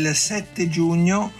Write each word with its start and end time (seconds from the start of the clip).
Il 0.00 0.14
7 0.14 0.68
giugno, 0.68 1.30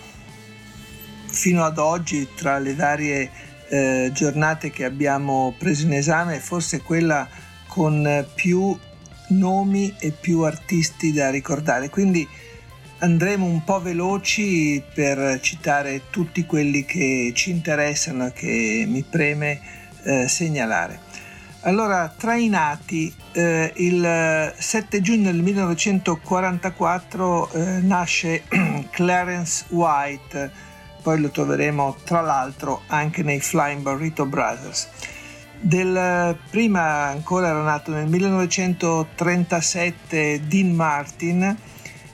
fino 1.27 1.65
ad 1.65 1.79
oggi 1.79 2.29
tra 2.35 2.59
le 2.59 2.75
varie 2.75 3.31
eh, 3.69 4.11
giornate 4.13 4.71
che 4.71 4.85
abbiamo 4.85 5.55
preso 5.57 5.87
in 5.87 5.95
esame, 5.95 6.39
forse 6.39 6.83
quella 6.83 7.27
con 7.67 8.27
più 8.35 8.77
nomi 9.29 9.95
e 9.99 10.11
più 10.11 10.41
artisti 10.43 11.13
da 11.13 11.31
ricordare. 11.31 11.89
Quindi 11.89 12.27
andremo 12.99 13.47
un 13.47 13.65
po' 13.65 13.81
veloci 13.81 14.83
per 14.95 15.41
citare 15.41 16.03
tutti 16.11 16.45
quelli 16.45 16.85
che 16.85 17.33
ci 17.35 17.51
interessano 17.51 18.27
e 18.27 18.33
che 18.33 18.85
mi 18.87 19.03
preme 19.03 19.61
eh, 20.03 20.29
segnalare. 20.29 21.09
Allora, 21.65 22.11
tra 22.17 22.37
i 22.37 22.49
nati, 22.49 23.15
eh, 23.33 23.71
il 23.77 24.55
7 24.57 25.03
giugno 25.03 25.31
del 25.31 25.43
1944 25.43 27.53
eh, 27.53 27.81
nasce 27.83 28.45
Clarence 28.89 29.67
White, 29.69 30.51
poi 31.03 31.21
lo 31.21 31.29
troveremo 31.29 31.97
tra 32.03 32.23
l'altro 32.23 32.81
anche 32.87 33.23
nei 33.23 33.41
Flying 33.41 33.83
Burrito 33.83 34.25
Brothers. 34.25 34.89
Del, 35.61 36.35
prima 36.49 37.09
ancora 37.09 37.49
era 37.49 37.63
nato 37.63 37.91
nel 37.91 38.09
1937 38.09 40.41
Dean 40.47 40.71
Martin, 40.71 41.59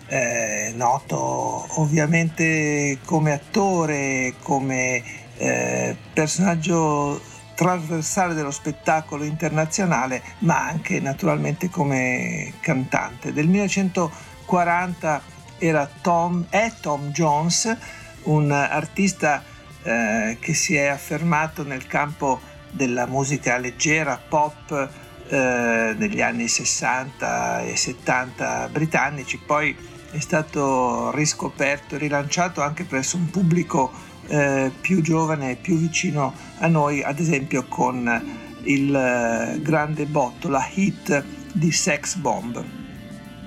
eh, 0.08 0.72
noto 0.74 1.66
ovviamente 1.80 2.98
come 3.04 3.32
attore, 3.32 4.34
come 4.42 5.00
eh, 5.36 5.96
personaggio 6.12 7.34
trasversale 7.56 8.34
dello 8.34 8.50
spettacolo 8.52 9.24
internazionale, 9.24 10.22
ma 10.40 10.68
anche 10.68 11.00
naturalmente 11.00 11.70
come 11.70 12.52
cantante. 12.60 13.32
Del 13.32 13.48
1940 13.48 15.22
era 15.58 15.88
Tom, 16.02 16.44
è 16.50 16.70
Tom 16.80 17.10
Jones, 17.10 17.76
un 18.24 18.52
artista 18.52 19.42
eh, 19.82 20.36
che 20.38 20.54
si 20.54 20.76
è 20.76 20.86
affermato 20.86 21.64
nel 21.64 21.86
campo 21.86 22.40
della 22.70 23.06
musica 23.06 23.56
leggera, 23.56 24.20
pop, 24.28 24.88
eh, 25.28 25.94
negli 25.96 26.20
anni 26.20 26.48
60 26.48 27.62
e 27.62 27.74
70 27.74 28.68
britannici, 28.70 29.38
poi 29.38 29.74
è 30.10 30.20
stato 30.20 31.10
riscoperto 31.12 31.94
e 31.94 31.98
rilanciato 31.98 32.60
anche 32.60 32.84
presso 32.84 33.16
un 33.16 33.30
pubblico 33.30 33.90
eh, 34.28 34.70
più 34.80 35.00
giovane 35.02 35.52
e 35.52 35.56
più 35.56 35.76
vicino 35.76 36.32
a 36.58 36.66
noi, 36.66 37.02
ad 37.02 37.18
esempio 37.18 37.64
con 37.68 38.44
il 38.64 38.94
eh, 38.94 39.60
grande 39.60 40.06
botto, 40.06 40.48
la 40.48 40.66
hit 40.74 41.24
di 41.52 41.70
Sex 41.70 42.16
Bomb. 42.16 42.62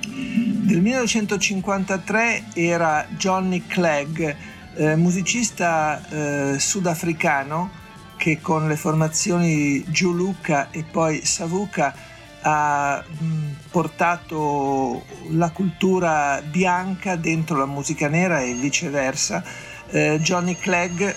Del 0.02 0.82
1953 0.82 2.44
era 2.54 3.06
Johnny 3.18 3.66
Clegg, 3.66 4.36
eh, 4.76 4.96
musicista 4.96 6.08
eh, 6.10 6.60
sudafricano 6.60 7.78
che 8.18 8.40
con 8.42 8.68
le 8.68 8.76
formazioni 8.76 9.84
Giuluka 9.90 10.70
e 10.72 10.84
poi 10.84 11.26
Savuka 11.26 11.94
ha 12.42 13.04
mh, 13.06 13.70
portato 13.72 15.04
la 15.32 15.50
cultura 15.52 16.42
bianca 16.42 17.16
dentro 17.16 17.58
la 17.58 17.66
musica 17.66 18.08
nera 18.08 18.42
e 18.42 18.54
viceversa 18.54 19.44
eh, 19.92 20.20
Johnny 20.22 20.56
Clegg 20.56 21.14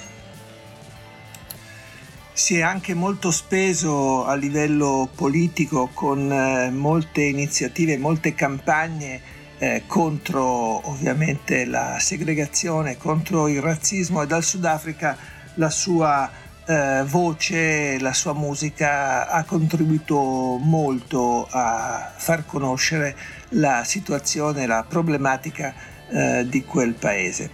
si 2.33 2.56
è 2.56 2.62
anche 2.62 2.94
molto 2.94 3.31
speso 3.31 4.25
a 4.25 4.34
livello 4.34 5.09
politico 5.15 5.91
con 5.93 6.33
eh, 6.33 6.71
molte 6.71 7.22
iniziative, 7.22 7.99
molte 7.99 8.34
campagne 8.34 9.21
eh, 9.59 9.82
contro 9.87 10.44
ovviamente 10.88 11.66
la 11.66 11.99
segregazione, 12.00 12.97
contro 12.97 13.49
il 13.49 13.61
razzismo 13.61 14.22
e 14.22 14.27
dal 14.27 14.43
Sudafrica 14.43 15.16
la 15.55 15.71
sua 15.71 16.28
eh, 16.65 17.05
voce, 17.06 17.99
la 18.00 18.12
sua 18.12 18.32
musica 18.32 19.28
ha 19.28 19.44
contribuito 19.44 20.16
molto 20.61 21.47
a 21.50 22.12
far 22.16 22.47
conoscere 22.47 23.15
la 23.50 23.84
situazione, 23.84 24.66
la 24.66 24.84
problematica 24.88 25.75
eh, 26.09 26.47
di 26.49 26.65
quel 26.65 26.94
paese. 26.94 27.50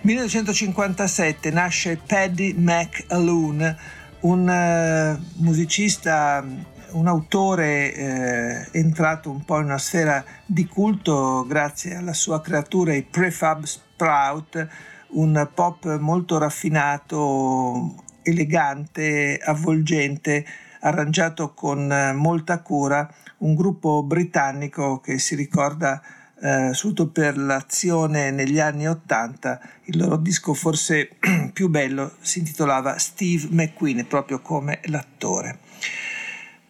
1957 0.00 1.50
nasce 1.50 1.96
Paddy 2.04 2.54
McAloon, 2.56 3.76
un 4.20 4.48
uh, 4.48 5.42
musicista, 5.42 6.44
un 6.92 7.06
autore 7.08 7.94
eh, 7.94 8.68
entrato 8.72 9.30
un 9.30 9.44
po' 9.44 9.58
in 9.58 9.64
una 9.64 9.78
sfera 9.78 10.24
di 10.44 10.66
culto 10.66 11.44
grazie 11.46 11.96
alla 11.96 12.12
sua 12.12 12.40
creatura, 12.40 12.94
i 12.94 13.02
Prefab 13.02 13.64
Sprout, 13.64 14.68
un 15.08 15.48
pop 15.52 15.98
molto 15.98 16.38
raffinato, 16.38 17.94
elegante, 18.22 19.38
avvolgente, 19.42 20.44
arrangiato 20.80 21.52
con 21.54 22.12
molta 22.14 22.60
cura, 22.60 23.12
un 23.38 23.54
gruppo 23.54 24.02
britannico 24.02 25.00
che 25.00 25.18
si 25.18 25.34
ricorda 25.34 26.00
eh, 26.40 26.70
soprattutto 26.74 27.08
per 27.08 27.38
l'azione 27.38 28.30
negli 28.30 28.58
anni 28.60 28.86
Ottanta, 28.86 29.60
il 29.84 29.96
loro 29.96 30.16
disco 30.16 30.54
forse 30.54 31.10
più 31.52 31.68
bello 31.68 32.12
si 32.20 32.40
intitolava 32.40 32.98
Steve 32.98 33.48
McQueen, 33.50 34.06
proprio 34.06 34.40
come 34.40 34.80
l'attore. 34.84 35.60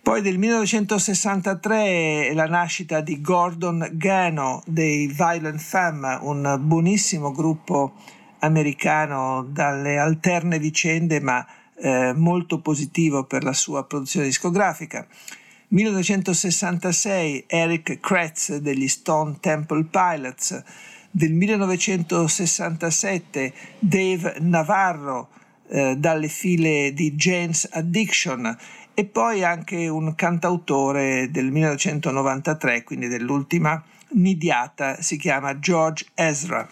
Poi 0.06 0.22
del 0.22 0.38
1963 0.38 2.32
la 2.32 2.47
nascita 2.47 3.00
di 3.00 3.21
Gordon 3.21 3.88
Gano 3.94 4.62
dei 4.65 5.09
Violent 5.09 5.59
Femme, 5.59 6.16
un 6.22 6.59
buonissimo 6.60 7.32
gruppo 7.32 7.94
americano 8.38 9.44
dalle 9.49 9.99
alterne 9.99 10.60
vicende 10.60 11.19
ma 11.21 11.44
eh, 11.75 12.12
molto 12.15 12.60
positivo 12.60 13.25
per 13.25 13.43
la 13.43 13.53
sua 13.53 13.84
produzione 13.84 14.26
discografica. 14.26 15.05
1966 15.69 17.44
Eric 17.49 17.99
Kretz 17.99 18.54
degli 18.56 18.87
Stone 18.87 19.38
Temple 19.41 19.84
Pilots, 19.84 20.62
del 21.10 21.32
1967 21.32 23.53
Dave 23.78 24.37
Navarro 24.41 25.31
eh, 25.69 25.97
dalle 25.97 26.28
file 26.28 26.93
di 26.93 27.15
Jane's 27.15 27.66
Addiction 27.72 28.56
e 28.94 29.05
poi 29.06 29.43
anche 29.43 29.88
un 29.88 30.15
cantautore 30.15 31.28
del 31.31 31.50
1993, 31.50 32.84
quindi 32.84 33.09
dell'ultima 33.09 33.82
nidiata, 34.10 35.03
si 35.03 35.19
chiama 35.19 35.59
George 35.59 36.06
Ezra. 36.15 36.69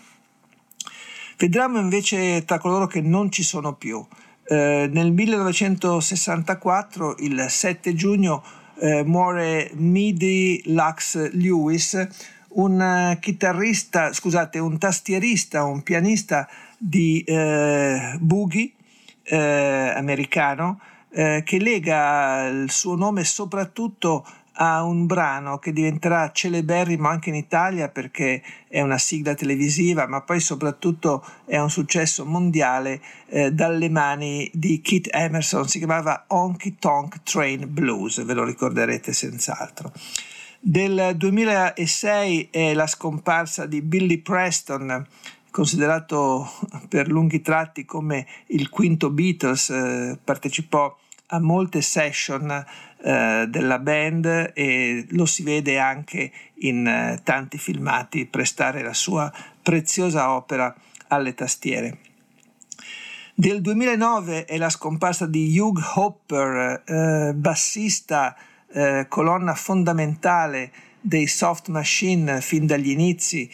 Vedremo 1.37 1.81
invece 1.81 2.45
tra 2.45 2.59
coloro 2.59 2.87
che 2.87 3.01
non 3.01 3.33
ci 3.33 3.43
sono 3.43 3.75
più. 3.75 4.07
Eh, 4.47 4.89
nel 4.91 5.11
1964, 5.11 7.17
il 7.19 7.47
7 7.49 7.95
giugno, 7.95 8.45
eh, 8.85 9.03
muore 9.03 9.71
Midi 9.77 10.61
Lux 10.67 11.31
Lewis, 11.33 12.07
un 12.49 12.81
eh, 12.81 13.19
chitarrista, 13.19 14.13
scusate, 14.13 14.59
un 14.59 14.79
tastierista, 14.79 15.65
un 15.65 15.83
pianista 15.83 16.47
di 16.77 17.23
eh, 17.23 18.17
boogie 18.21 18.73
eh, 19.23 19.93
americano 19.97 20.81
eh, 21.11 21.43
che 21.47 21.59
lega 21.59 22.47
il 22.47 22.71
suo 22.71 22.95
nome 22.95 23.25
soprattutto 23.25 24.27
a 24.57 24.83
un 24.83 25.07
brano 25.07 25.59
che 25.59 25.73
diventerà 25.73 26.31
celeberrimo 26.33 27.09
anche 27.09 27.31
in 27.31 27.35
Italia 27.35 27.89
perché 27.89 28.43
è 28.69 28.81
una 28.81 28.99
sigla 28.99 29.35
televisiva, 29.35 30.07
ma 30.07 30.21
poi 30.21 30.41
soprattutto 30.41 31.25
è 31.45 31.59
un 31.59 31.71
successo 31.71 32.25
mondiale 32.25 33.01
eh, 33.29 33.51
dalle 33.53 33.89
mani 33.89 34.51
di 34.53 34.81
Keith 34.81 35.09
Emerson, 35.11 35.69
si 35.69 35.79
chiamava 35.79 36.25
Honky 36.29 36.77
Tonk 36.79 37.23
Train 37.23 37.67
Blues, 37.69 38.23
ve 38.25 38.35
lo 38.35 38.45
ricorderete 38.45 39.13
senz'altro. 39.13 39.93
Del 40.61 41.15
2006 41.17 42.49
è 42.51 42.73
la 42.75 42.87
scomparsa 42.87 43.67
di 43.67 43.83
Billy 43.83 44.19
Preston, 44.19 45.07
considerato 45.51 46.51
per 46.89 47.09
lunghi 47.09 47.43
tratti 47.43 47.85
come 47.85 48.27
il 48.47 48.71
quinto 48.71 49.11
Beatles, 49.11 49.71
eh, 49.71 50.19
partecipò 50.23 50.97
a 51.29 51.41
molte 51.41 51.81
session 51.81 52.65
eh, 53.07 53.45
della 53.49 53.79
band 53.81 54.53
e 54.55 55.07
lo 55.11 55.27
si 55.27 55.43
vede 55.43 55.79
anche 55.79 56.33
in 56.61 56.87
eh, 56.87 57.21
tanti 57.23 57.59
filmati 57.59 58.25
prestare 58.25 58.83
la 58.83 58.95
sua 58.95 59.31
preziosa 59.63 60.33
opera 60.33 60.75
alle 61.09 61.35
tastiere. 61.35 61.99
Del 63.35 63.61
2009 63.61 64.47
è 64.47 64.57
la 64.57 64.71
scomparsa 64.71 65.27
di 65.27 65.59
Hugh 65.59 65.79
Hopper, 65.97 66.83
eh, 66.87 67.35
bassista, 67.35 68.35
eh, 68.73 69.05
colonna 69.07 69.53
fondamentale 69.55 70.73
dei 70.99 71.27
Soft 71.27 71.69
Machine 71.69 72.41
fin 72.41 72.65
dagli 72.65 72.89
inizi, 72.89 73.51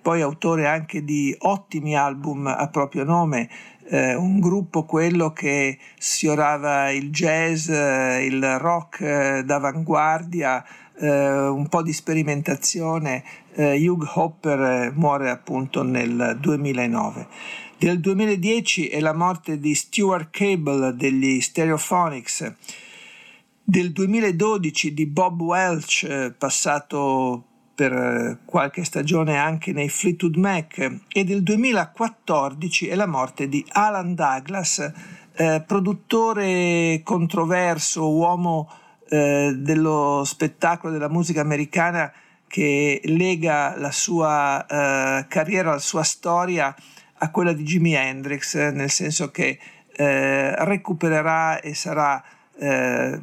poi 0.00 0.20
autore 0.22 0.66
anche 0.66 1.04
di 1.04 1.32
ottimi 1.38 1.94
album 1.94 2.48
a 2.48 2.66
proprio 2.66 3.04
nome, 3.04 3.48
eh, 3.92 4.14
un 4.14 4.40
gruppo 4.40 4.84
quello 4.84 5.34
che 5.34 5.78
sfiorava 5.98 6.90
il 6.90 7.10
jazz, 7.10 7.68
eh, 7.68 8.24
il 8.24 8.58
rock 8.58 9.00
eh, 9.02 9.42
d'avanguardia, 9.44 10.64
eh, 10.98 11.46
un 11.48 11.68
po' 11.68 11.82
di 11.82 11.92
sperimentazione. 11.92 13.22
Hugh 13.54 14.10
Hopper 14.14 14.94
muore 14.94 15.28
appunto 15.28 15.82
nel 15.82 16.38
2009. 16.40 17.26
Del 17.76 18.00
2010 18.00 18.88
è 18.88 18.98
la 18.98 19.12
morte 19.12 19.58
di 19.58 19.74
Stuart 19.74 20.30
Cable 20.30 20.96
degli 20.96 21.38
Stereophonics. 21.42 22.50
Del 23.62 23.92
2012 23.92 24.94
di 24.94 25.04
Bob 25.04 25.42
Welch, 25.42 26.32
passato 26.38 27.51
per 27.74 27.92
eh, 27.92 28.38
qualche 28.44 28.84
stagione 28.84 29.36
anche 29.36 29.72
nei 29.72 29.88
Fleetwood 29.88 30.36
Mac 30.36 31.00
e 31.08 31.24
del 31.24 31.42
2014 31.42 32.88
è 32.88 32.94
la 32.94 33.06
morte 33.06 33.48
di 33.48 33.64
Alan 33.70 34.14
Douglas, 34.14 34.92
eh, 35.34 35.62
produttore 35.66 37.00
controverso, 37.02 38.10
uomo 38.12 38.70
eh, 39.08 39.52
dello 39.56 40.22
spettacolo 40.24 40.92
della 40.92 41.08
musica 41.08 41.40
americana 41.40 42.12
che 42.46 43.00
lega 43.04 43.78
la 43.78 43.90
sua 43.90 44.66
eh, 44.66 45.26
carriera, 45.26 45.70
la 45.70 45.78
sua 45.78 46.02
storia 46.02 46.74
a 47.18 47.30
quella 47.30 47.52
di 47.52 47.62
Jimi 47.62 47.94
Hendrix, 47.94 48.54
nel 48.72 48.90
senso 48.90 49.30
che 49.30 49.58
eh, 49.94 50.64
recupererà 50.64 51.60
e 51.60 51.74
sarà 51.74 52.22
eh, 52.58 53.20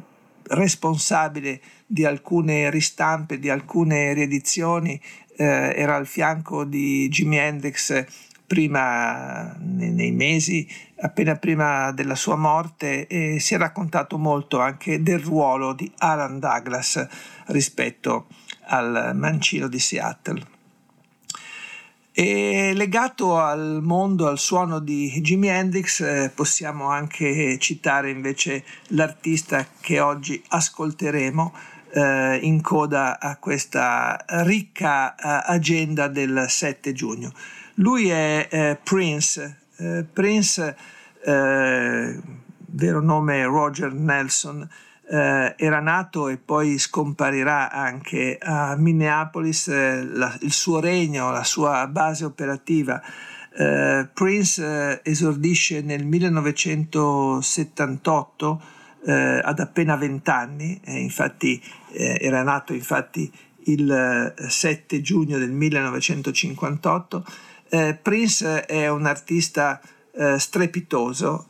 responsabile 0.48 1.60
di 1.92 2.04
alcune 2.04 2.70
ristampe, 2.70 3.40
di 3.40 3.50
alcune 3.50 4.12
riedizioni, 4.12 5.00
eh, 5.36 5.44
era 5.74 5.96
al 5.96 6.06
fianco 6.06 6.62
di 6.64 7.08
Jimi 7.08 7.36
Hendrix 7.36 8.04
prima, 8.46 9.56
nei, 9.58 10.12
mesi, 10.12 10.68
appena 11.00 11.34
prima 11.34 11.90
della 11.90 12.14
sua 12.14 12.36
morte, 12.36 13.08
e 13.08 13.40
si 13.40 13.54
è 13.54 13.58
raccontato 13.58 14.18
molto 14.18 14.60
anche 14.60 15.02
del 15.02 15.18
ruolo 15.18 15.72
di 15.72 15.90
Alan 15.98 16.38
Douglas 16.38 17.08
rispetto 17.46 18.28
al 18.66 19.10
mancino 19.14 19.66
di 19.66 19.78
Seattle. 19.80 20.46
E 22.12 22.72
legato 22.74 23.38
al 23.38 23.80
mondo, 23.82 24.28
al 24.28 24.38
suono 24.38 24.78
di 24.78 25.10
Jimi 25.22 25.48
Hendrix, 25.48 26.00
eh, 26.00 26.30
possiamo 26.32 26.88
anche 26.88 27.56
citare 27.58 28.10
invece 28.10 28.64
l'artista 28.88 29.66
che 29.80 30.00
oggi 30.00 30.42
ascolteremo 30.48 31.52
eh, 31.92 32.38
in 32.42 32.60
coda 32.60 33.18
a 33.18 33.36
questa 33.36 34.22
ricca 34.44 35.14
eh, 35.14 35.52
agenda 35.52 36.08
del 36.08 36.46
7 36.48 36.92
giugno. 36.92 37.32
Lui 37.74 38.08
è 38.08 38.48
eh, 38.50 38.78
Prince, 38.82 39.58
eh, 39.76 40.04
Prince, 40.10 40.74
eh, 41.24 42.18
vero 42.72 43.00
nome 43.00 43.44
Roger 43.44 43.92
Nelson, 43.92 44.66
eh, 45.08 45.54
era 45.56 45.80
nato 45.80 46.28
e 46.28 46.36
poi 46.36 46.78
scomparirà 46.78 47.70
anche 47.70 48.38
a 48.40 48.76
Minneapolis 48.76 49.68
la, 49.68 50.36
il 50.40 50.52
suo 50.52 50.80
regno, 50.80 51.30
la 51.30 51.44
sua 51.44 51.86
base 51.86 52.24
operativa. 52.24 53.00
Prince 53.52 55.02
esordisce 55.02 55.82
nel 55.82 56.06
1978 56.06 58.62
eh, 59.04 59.40
ad 59.42 59.58
appena 59.58 59.96
20 59.96 60.30
anni, 60.30 60.80
infatti 60.84 61.62
eh, 61.92 62.18
era 62.20 62.42
nato 62.42 62.72
infatti 62.72 63.30
il 63.64 64.34
7 64.36 65.00
giugno 65.00 65.38
del 65.38 65.50
1958. 65.52 67.24
Prince 68.02 68.64
è 68.64 68.88
un 68.88 69.06
artista 69.06 69.80
strepitoso, 70.38 71.46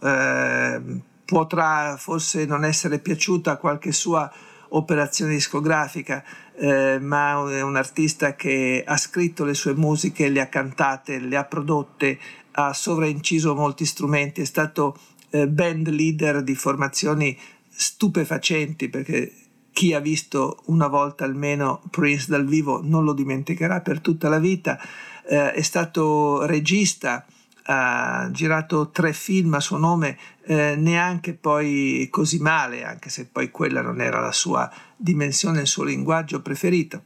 potrà 1.24 1.96
forse 1.96 2.44
non 2.44 2.64
essere 2.64 2.98
piaciuta 2.98 3.56
qualche 3.56 3.92
sua 3.92 4.30
operazione 4.70 5.32
discografica, 5.32 6.22
eh, 6.56 6.98
ma 7.00 7.50
è 7.50 7.62
un 7.62 7.76
artista 7.76 8.34
che 8.34 8.84
ha 8.86 8.96
scritto 8.96 9.44
le 9.44 9.54
sue 9.54 9.74
musiche, 9.74 10.28
le 10.28 10.40
ha 10.40 10.48
cantate, 10.48 11.18
le 11.18 11.36
ha 11.36 11.44
prodotte, 11.44 12.18
ha 12.52 12.72
sovrainciso 12.72 13.54
molti 13.54 13.86
strumenti, 13.86 14.42
è 14.42 14.44
stato 14.44 14.98
eh, 15.30 15.48
band 15.48 15.88
leader 15.88 16.42
di 16.42 16.54
formazioni 16.54 17.36
stupefacenti 17.68 18.88
perché 18.88 19.32
chi 19.72 19.94
ha 19.94 20.00
visto 20.00 20.62
una 20.66 20.88
volta 20.88 21.24
almeno 21.24 21.80
Prince 21.90 22.26
dal 22.28 22.44
vivo 22.44 22.80
non 22.82 23.04
lo 23.04 23.12
dimenticherà 23.12 23.80
per 23.80 24.00
tutta 24.00 24.28
la 24.28 24.38
vita, 24.38 24.78
eh, 25.26 25.52
è 25.52 25.62
stato 25.62 26.44
regista, 26.44 27.24
ha 27.64 28.28
girato 28.32 28.90
tre 28.90 29.12
film 29.12 29.54
a 29.54 29.60
suo 29.60 29.78
nome, 29.78 30.18
eh, 30.44 30.74
neanche 30.76 31.34
poi 31.34 32.08
così 32.10 32.40
male, 32.40 32.84
anche 32.84 33.08
se 33.08 33.26
poi 33.26 33.50
quella 33.50 33.80
non 33.80 34.00
era 34.00 34.20
la 34.20 34.32
sua 34.32 34.70
dimensione, 34.96 35.60
il 35.60 35.66
suo 35.66 35.84
linguaggio 35.84 36.42
preferito. 36.42 37.04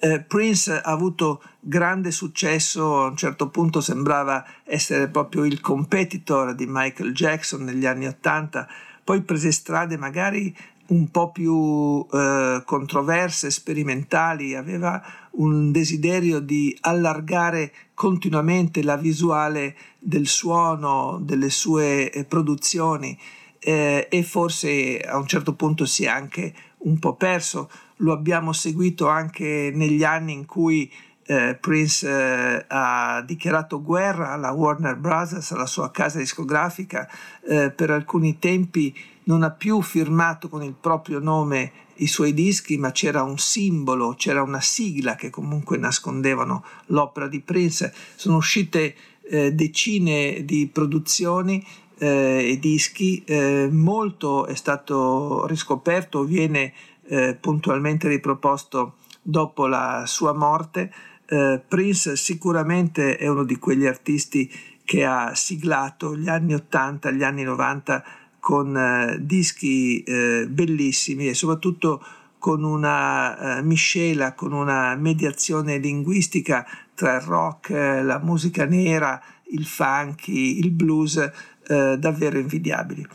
Eh, 0.00 0.20
Prince 0.20 0.80
ha 0.80 0.90
avuto 0.90 1.42
grande 1.60 2.10
successo, 2.10 3.02
a 3.02 3.08
un 3.08 3.16
certo 3.16 3.48
punto 3.48 3.80
sembrava 3.80 4.44
essere 4.64 5.08
proprio 5.08 5.44
il 5.44 5.60
competitor 5.60 6.54
di 6.54 6.66
Michael 6.68 7.12
Jackson 7.12 7.64
negli 7.64 7.86
anni 7.86 8.06
Ottanta, 8.06 8.68
poi 9.02 9.22
prese 9.22 9.50
strade 9.50 9.96
magari 9.96 10.54
un 10.88 11.10
po' 11.10 11.30
più 11.32 12.06
eh, 12.10 12.62
controverse, 12.64 13.50
sperimentali, 13.50 14.54
aveva 14.54 15.02
un 15.32 15.70
desiderio 15.70 16.40
di 16.40 16.76
allargare 16.82 17.72
continuamente 17.94 18.82
la 18.82 18.96
visuale 18.96 19.76
del 19.98 20.26
suono, 20.26 21.18
delle 21.20 21.50
sue 21.50 22.10
eh, 22.10 22.24
produzioni 22.24 23.18
eh, 23.58 24.06
e 24.10 24.22
forse 24.22 25.00
a 25.00 25.18
un 25.18 25.26
certo 25.26 25.54
punto 25.54 25.84
si 25.84 26.04
è 26.04 26.08
anche 26.08 26.54
un 26.78 26.98
po' 26.98 27.16
perso. 27.16 27.68
Lo 27.98 28.12
abbiamo 28.12 28.52
seguito 28.52 29.08
anche 29.08 29.70
negli 29.74 30.04
anni 30.04 30.32
in 30.32 30.46
cui 30.46 30.90
eh, 31.26 31.56
Prince 31.60 32.08
eh, 32.08 32.64
ha 32.68 33.22
dichiarato 33.24 33.82
guerra 33.82 34.32
alla 34.32 34.50
Warner 34.52 34.96
Bros., 34.96 35.52
alla 35.52 35.66
sua 35.66 35.90
casa 35.90 36.18
discografica, 36.18 37.08
eh, 37.46 37.70
per 37.70 37.90
alcuni 37.90 38.38
tempi 38.38 38.96
non 39.24 39.42
ha 39.42 39.50
più 39.50 39.82
firmato 39.82 40.48
con 40.48 40.62
il 40.62 40.74
proprio 40.78 41.18
nome 41.18 41.72
i 41.96 42.06
suoi 42.06 42.32
dischi, 42.32 42.78
ma 42.78 42.92
c'era 42.92 43.22
un 43.22 43.38
simbolo, 43.38 44.14
c'era 44.16 44.42
una 44.42 44.60
sigla 44.60 45.16
che 45.16 45.30
comunque 45.30 45.76
nascondevano 45.76 46.64
l'opera 46.86 47.28
di 47.28 47.40
Prince. 47.40 47.92
Sono 48.14 48.36
uscite 48.36 48.94
eh, 49.28 49.52
decine 49.52 50.44
di 50.44 50.66
produzioni 50.72 51.64
eh, 51.98 52.52
e 52.52 52.58
dischi, 52.58 53.22
eh, 53.24 53.68
molto 53.70 54.46
è 54.46 54.54
stato 54.54 55.46
riscoperto, 55.46 56.24
viene 56.24 56.72
eh, 57.08 57.36
puntualmente 57.40 58.08
riproposto 58.08 58.96
dopo 59.22 59.66
la 59.66 60.04
sua 60.06 60.32
morte. 60.32 60.92
Eh, 61.26 61.60
Prince 61.66 62.16
sicuramente 62.16 63.16
è 63.16 63.28
uno 63.28 63.44
di 63.44 63.58
quegli 63.58 63.86
artisti 63.86 64.50
che 64.84 65.04
ha 65.04 65.34
siglato 65.34 66.16
gli 66.16 66.28
anni 66.28 66.54
80, 66.54 67.10
gli 67.10 67.22
anni 67.22 67.42
90 67.42 68.04
con 68.40 68.74
eh, 68.76 69.18
dischi 69.20 70.02
eh, 70.02 70.46
bellissimi 70.48 71.28
e 71.28 71.34
soprattutto 71.34 72.02
con 72.38 72.62
una 72.62 73.58
eh, 73.58 73.62
miscela, 73.62 74.32
con 74.32 74.52
una 74.52 74.94
mediazione 74.94 75.76
linguistica 75.78 76.66
tra 76.94 77.16
il 77.16 77.20
rock, 77.20 77.70
eh, 77.70 78.02
la 78.02 78.18
musica 78.18 78.64
nera, 78.64 79.20
il 79.50 79.66
funky, 79.66 80.58
il 80.58 80.70
blues, 80.70 81.30
davvero 81.68 82.38
invidiabili. 82.38 83.06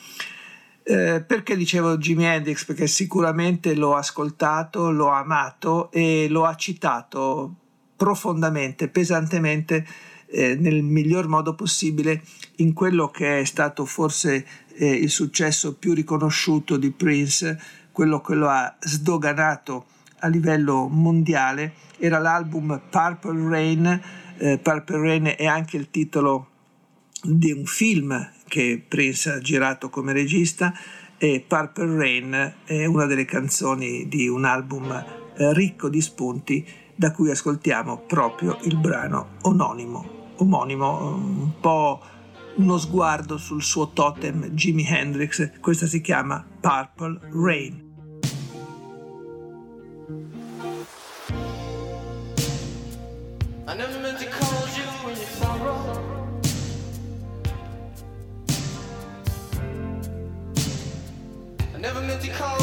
Eh, 0.86 1.24
perché 1.26 1.56
dicevo 1.56 1.98
Jimi 1.98 2.26
Hendrix? 2.26 2.66
Perché 2.66 2.88
sicuramente 2.88 3.74
l'ho 3.74 3.96
ascoltato, 3.96 4.92
l'ho 4.92 5.10
amato 5.10 5.90
e 5.92 6.28
lo 6.30 6.44
ha 6.46 6.56
citato 6.56 7.56
profondamente, 7.96 8.90
pesantemente, 8.90 9.88
eh, 10.28 10.56
nel 10.56 10.84
miglior 10.84 11.28
modo 11.28 11.56
possibile 11.56 12.22
in 12.58 12.74
quello 12.74 13.10
che 13.10 13.40
è 13.40 13.46
stato 13.46 13.86
forse 13.86 14.46
eh, 14.76 14.92
il 14.92 15.10
successo 15.10 15.76
più 15.76 15.94
riconosciuto 15.94 16.76
di 16.76 16.92
Prince, 16.92 17.58
quello 17.92 18.20
che 18.20 18.34
lo 18.34 18.50
ha 18.50 18.76
sdoganato 18.80 19.86
a 20.20 20.28
livello 20.28 20.88
mondiale, 20.88 21.74
era 21.98 22.18
l'album 22.18 22.82
Purple 22.90 23.48
Rain. 23.48 24.02
Eh, 24.38 24.58
Purple 24.58 25.00
Rain 25.00 25.34
è 25.38 25.46
anche 25.46 25.78
il 25.78 25.90
titolo 25.90 26.50
di 27.22 27.52
un 27.54 27.66
film 27.66 28.32
che 28.54 28.80
Prince 28.88 29.32
ha 29.32 29.40
girato 29.40 29.90
come 29.90 30.14
regista 30.14 30.72
e 31.18 31.44
Purple 31.48 31.98
Rain 31.98 32.54
è 32.66 32.86
una 32.86 33.08
delle 33.08 33.26
canzoni 33.26 34.08
di 34.08 34.28
un 34.28 34.46
album 34.46 34.92
eh, 34.92 35.54
ricco 35.54 35.90
di 35.90 36.00
spunti 36.02 36.64
da 36.94 37.12
cui 37.12 37.32
ascoltiamo 37.32 38.04
proprio 38.06 38.60
il 38.66 38.78
brano 38.78 39.38
omonimo, 39.42 40.34
omonimo 40.36 41.16
un 41.16 41.60
po' 41.60 42.00
uno 42.58 42.78
sguardo 42.78 43.38
sul 43.38 43.64
suo 43.64 43.90
totem 43.90 44.50
Jimi 44.50 44.86
Hendrix, 44.88 45.60
questa 45.60 45.88
si 45.88 46.00
chiama 46.00 46.46
Purple 46.60 47.22
Rain. 47.32 47.83
what 62.24 62.60
you 62.60 62.63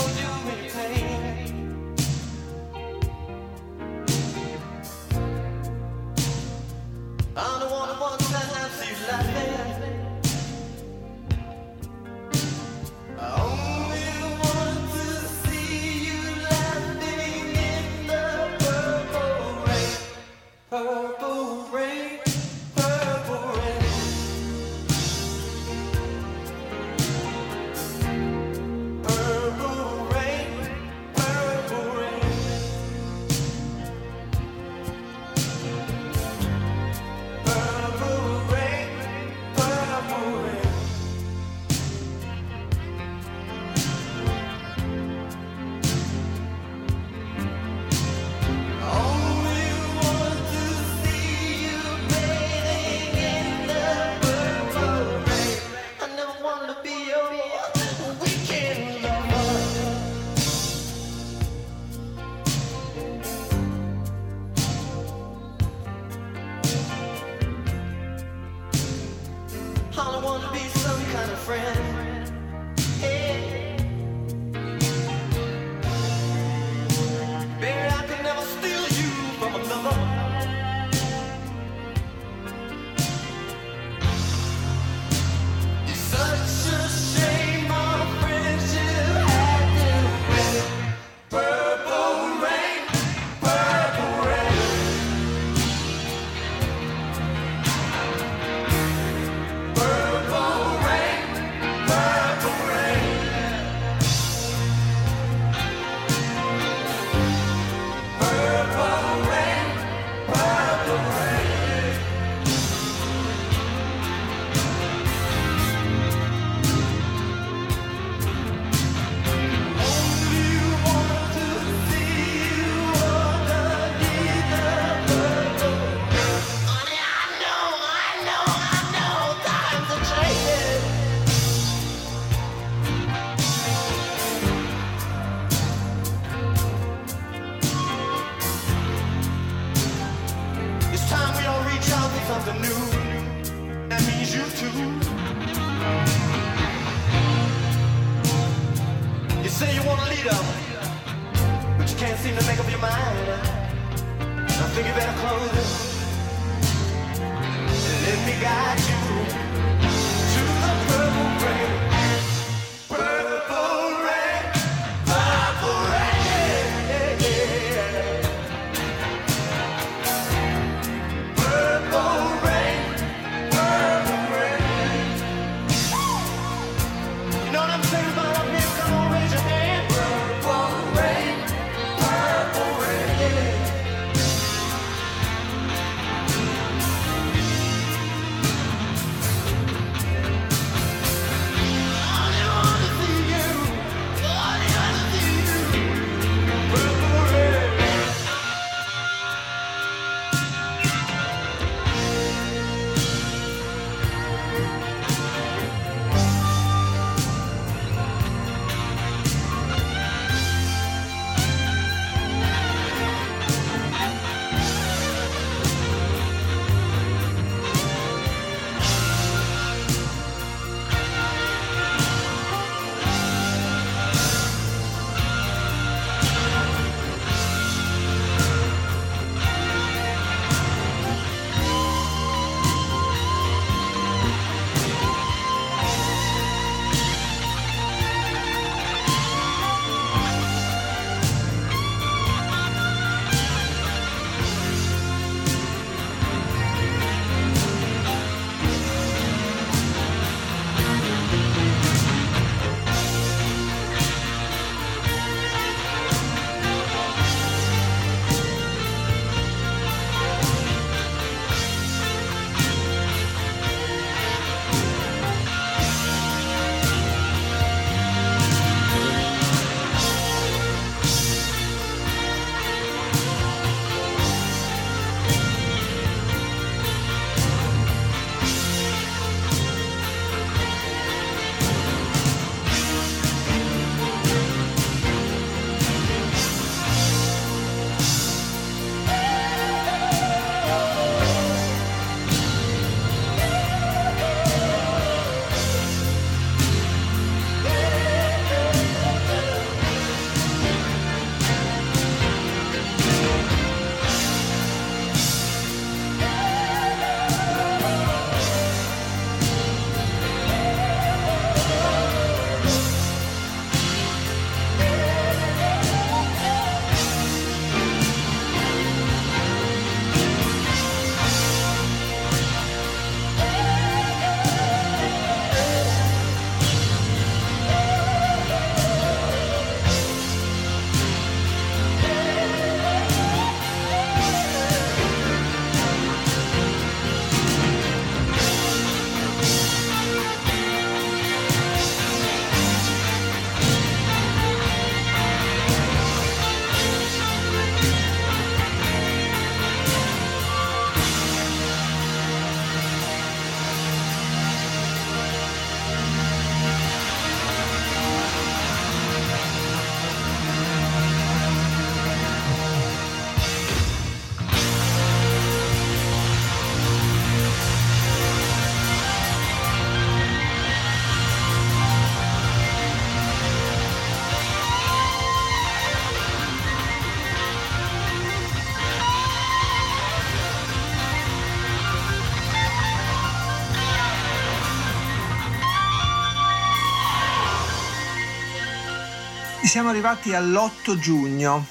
siamo 389.70 389.90
arrivati 389.90 390.34
all'8 390.34 390.98
giugno. 390.98 391.64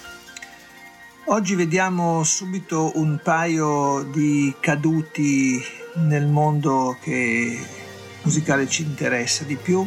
Oggi 1.25 1.55
vediamo 1.55 2.23
subito 2.23 2.93
un 2.95 3.19
paio 3.21 4.03
di 4.03 4.55
caduti 4.61 5.61
nel 5.95 6.25
mondo 6.25 6.97
che 7.01 7.59
musicale 8.21 8.69
ci 8.69 8.83
interessa 8.83 9.43
di 9.43 9.57
più. 9.57 9.85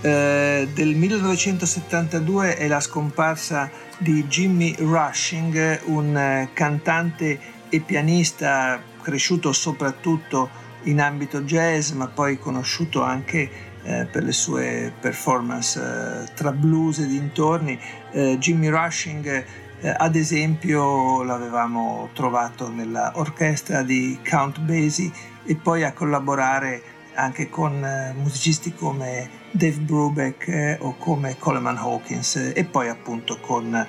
Eh, 0.00 0.66
del 0.72 0.94
1972 0.96 2.56
è 2.56 2.66
la 2.68 2.80
scomparsa 2.80 3.70
di 3.98 4.24
Jimmy 4.28 4.74
Rushing, 4.78 5.80
un 5.88 6.48
cantante 6.54 7.38
e 7.68 7.80
pianista 7.80 8.82
cresciuto 9.02 9.52
soprattutto 9.52 10.48
in 10.84 11.02
ambito 11.02 11.42
jazz, 11.42 11.90
ma 11.90 12.06
poi 12.06 12.38
conosciuto 12.38 13.02
anche 13.02 13.71
eh, 13.84 14.06
per 14.10 14.22
le 14.22 14.32
sue 14.32 14.92
performance 15.00 15.80
eh, 15.80 16.32
tra 16.34 16.52
blues 16.52 16.98
e 16.98 17.06
dintorni. 17.06 17.78
Eh, 18.12 18.36
Jimmy 18.38 18.68
Rushing, 18.68 19.44
eh, 19.80 19.94
ad 19.96 20.14
esempio, 20.14 21.22
l'avevamo 21.22 22.10
trovato 22.12 22.68
nella 22.68 23.12
orchestra 23.16 23.82
di 23.82 24.18
Count 24.28 24.60
Basie 24.60 25.10
e 25.44 25.56
poi 25.56 25.84
a 25.84 25.92
collaborare 25.92 26.82
anche 27.14 27.48
con 27.48 27.84
eh, 27.84 28.14
musicisti 28.16 28.72
come 28.72 29.28
Dave 29.50 29.78
Brubeck 29.78 30.78
o 30.80 30.96
come 30.96 31.36
Coleman 31.38 31.76
Hawkins 31.76 32.52
e 32.54 32.64
poi 32.64 32.88
appunto 32.88 33.38
con 33.38 33.86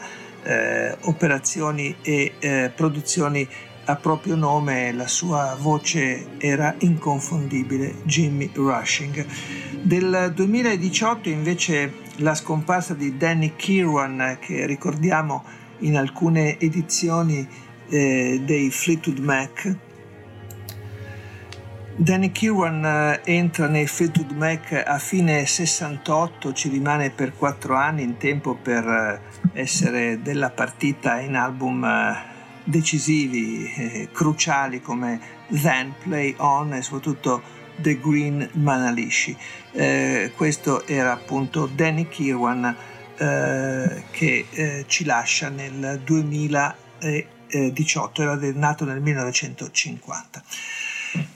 operazioni 1.04 1.96
e 2.02 2.72
produzioni 2.76 3.48
a 3.86 3.96
proprio 3.96 4.36
nome, 4.36 4.94
la 4.94 5.08
sua 5.08 5.58
voce 5.60 6.38
era 6.38 6.74
inconfondibile, 6.80 7.96
Jimmy 8.04 8.50
Rushing. 8.54 9.26
Del 9.82 10.32
2018 10.34 11.28
invece 11.28 11.94
la 12.18 12.34
scomparsa 12.34 12.94
di 12.94 13.18
Danny 13.18 13.54
Kirwan, 13.56 14.38
che 14.40 14.66
ricordiamo 14.66 15.44
in 15.80 15.98
alcune 15.98 16.58
edizioni 16.60 17.46
eh, 17.90 18.42
dei 18.46 18.70
Fleetwood 18.70 19.20
Mac. 19.20 19.76
Danny 21.96 22.32
Kirwan 22.32 22.86
eh, 22.86 23.22
entra 23.26 23.68
nei 23.68 23.86
Fleetwood 23.86 24.32
Mac 24.32 24.82
a 24.86 24.98
fine 24.98 25.46
68, 25.46 26.54
ci 26.54 26.70
rimane 26.70 27.10
per 27.10 27.34
quattro 27.36 27.76
anni 27.76 28.04
in 28.04 28.16
tempo 28.18 28.56
per 28.56 28.88
eh, 28.88 29.60
essere 29.60 30.22
della 30.22 30.50
partita 30.50 31.20
in 31.20 31.36
album 31.36 31.84
eh, 31.84 32.33
decisivi, 32.64 33.72
eh, 33.76 34.10
cruciali 34.12 34.82
come 34.82 35.20
Then 35.48 35.94
Play 36.02 36.34
On 36.38 36.74
e 36.74 36.82
soprattutto 36.82 37.42
The 37.78 38.00
Green 38.00 38.50
Manalishi. 38.54 39.36
Eh, 39.72 40.32
questo 40.36 40.86
era 40.88 41.12
appunto 41.12 41.66
Danny 41.66 42.08
Kirwan 42.08 42.76
eh, 43.18 44.04
che 44.12 44.46
eh, 44.50 44.86
ci 44.88 45.06
lascia 45.06 45.50
nel 45.50 46.02
2018, 46.04 48.22
era 48.22 48.40
nato 48.54 48.86
nel 48.86 49.02
1950. 49.02 50.44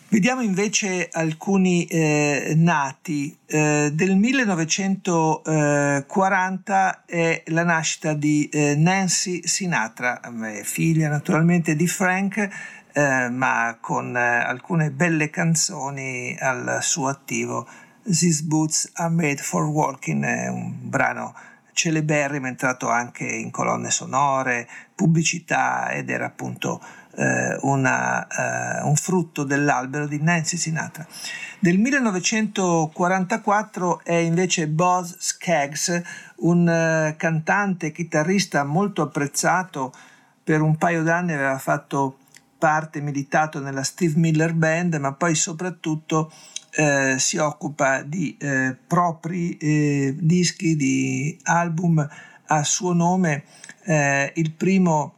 Vediamo 0.10 0.41
invece 0.41 1.10
alcuni 1.12 1.84
eh, 1.84 2.54
nati. 2.56 3.38
Eh, 3.46 3.91
del 3.93 4.15
1940 4.15 7.04
è 7.06 7.43
la 7.48 7.65
nascita 7.65 8.13
di 8.13 8.48
eh, 8.48 8.76
Nancy 8.78 9.46
Sinatra, 9.46 10.22
figlia 10.63 11.10
naturalmente 11.10 11.76
di 11.76 11.88
Frank, 11.88 12.50
eh, 12.93 13.30
ma 13.30 13.78
con 13.82 14.15
eh, 14.15 14.46
alcune 14.46 14.91
belle 14.91 15.30
canzoni 15.30 16.38
al 16.39 16.80
suo 16.82 17.10
attivo. 17.10 17.67
These 18.04 18.43
Boots 18.46 18.91
Are 18.93 19.13
Made 19.13 19.41
for 19.41 19.65
Walking 19.65 20.24
un 20.24 20.74
brano 20.84 21.36
celeberrimo, 21.74 22.48
entrato 22.48 22.88
anche 22.89 23.26
in 23.26 23.52
colonne 23.52 23.91
sonore, 23.91 24.70
pubblicità 24.96 25.91
ed 25.91 26.10
era 26.10 26.26
appunto 26.26 26.82
eh, 27.18 27.58
una, 27.62 28.28
eh, 28.28 28.82
un 28.84 28.96
frutto 28.96 29.44
dell'albero 29.44 30.08
di 30.08 30.22
Nancy 30.22 30.56
Sinatra. 30.58 31.08
Del 31.60 31.80
1944 31.80 34.02
è 34.04 34.14
invece 34.14 34.68
Buzz 34.68 35.16
Skaggs, 35.18 36.02
un 36.38 36.70
eh, 36.70 37.16
cantante 37.18 37.88
e 37.88 37.92
chitarrista 37.92 38.64
molto 38.64 39.02
apprezzato, 39.02 39.92
per 40.44 40.62
un 40.62 40.78
paio 40.78 41.02
d'anni 41.04 41.34
aveva 41.34 41.58
fatto 41.58 42.20
parte, 42.58 43.02
militato 43.02 43.60
nella 43.60 43.84
Steve 43.84 44.18
Miller 44.18 44.54
Band, 44.54 44.96
ma 44.96 45.14
poi 45.14 45.36
soprattutto 45.36 46.32
eh, 46.72 47.16
si 47.18 47.38
occupa 47.38 48.02
di 48.02 48.36
eh, 48.40 48.76
propri 48.88 49.58
eh, 49.58 50.16
dischi, 50.18 50.76
di 50.76 51.40
album 51.44 52.08
a 52.48 52.64
suo 52.64 52.94
nome. 52.94 53.44
Eh, 53.84 54.32
il 54.36 54.52
primo 54.52 55.17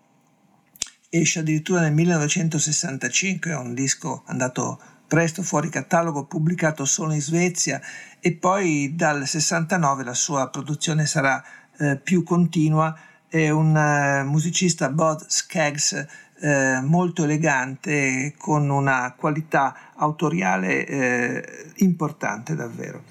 esce 1.09 1.39
addirittura 1.39 1.81
nel 1.81 1.93
1965, 1.93 3.51
è 3.51 3.55
un 3.55 3.73
disco 3.73 4.21
andato 4.27 4.79
presto 5.07 5.41
fuori 5.41 5.69
catalogo, 5.69 6.25
pubblicato 6.25 6.85
solo 6.85 7.13
in 7.13 7.21
Svezia 7.21 7.81
e 8.19 8.33
poi 8.33 8.93
dal 8.95 9.25
69 9.25 10.03
la 10.03 10.13
sua 10.13 10.49
produzione 10.49 11.07
sarà 11.07 11.43
eh, 11.79 11.97
più 11.97 12.21
continua. 12.23 12.95
È 13.27 13.49
un 13.49 13.75
uh, 13.75 14.23
musicista 14.27 14.89
Bod 14.89 15.25
Skaggs 15.27 16.05
eh, 16.41 16.79
molto 16.81 17.25
elegante 17.25 18.33
con 18.37 18.69
una 18.69 19.13
qualità 19.15 19.93
autoriale 19.95 20.85
eh, 20.85 21.71
importante 21.77 22.53
davvero. 22.55 23.03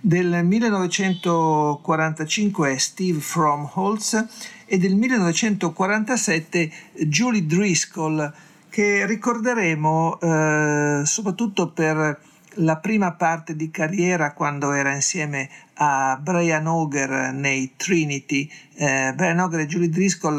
Del 0.00 0.44
1945 0.44 2.72
è 2.72 2.78
Steve 2.78 3.20
Fromholz 3.20 4.26
e 4.70 4.76
del 4.76 4.94
1947 4.94 6.70
Julie 7.06 7.46
Driscoll, 7.46 8.32
che 8.68 9.06
ricorderemo 9.06 10.20
eh, 10.20 11.02
soprattutto 11.04 11.72
per 11.72 12.20
la 12.60 12.76
prima 12.76 13.12
parte 13.12 13.56
di 13.56 13.70
carriera 13.70 14.34
quando 14.34 14.72
era 14.72 14.94
insieme 14.94 15.48
a 15.74 16.18
Brian 16.20 16.66
Auger 16.66 17.32
nei 17.32 17.72
Trinity. 17.76 18.50
Eh, 18.74 19.12
Brian 19.14 19.38
Auger 19.38 19.60
e 19.60 19.66
Julie 19.66 19.88
Driscoll 19.88 20.38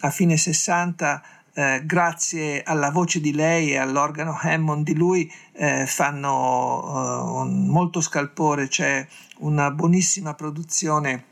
a 0.00 0.10
fine 0.10 0.38
60 0.38 1.22
eh, 1.52 1.82
grazie 1.84 2.62
alla 2.62 2.90
voce 2.90 3.20
di 3.20 3.34
lei 3.34 3.72
e 3.72 3.76
all'organo 3.76 4.38
Hammond 4.40 4.84
di 4.84 4.94
lui 4.94 5.30
eh, 5.52 5.84
fanno 5.86 7.42
uh, 7.42 7.44
molto 7.44 8.00
scalpore, 8.00 8.68
c'è 8.68 9.04
una 9.38 9.70
buonissima 9.72 10.34
produzione 10.34 11.24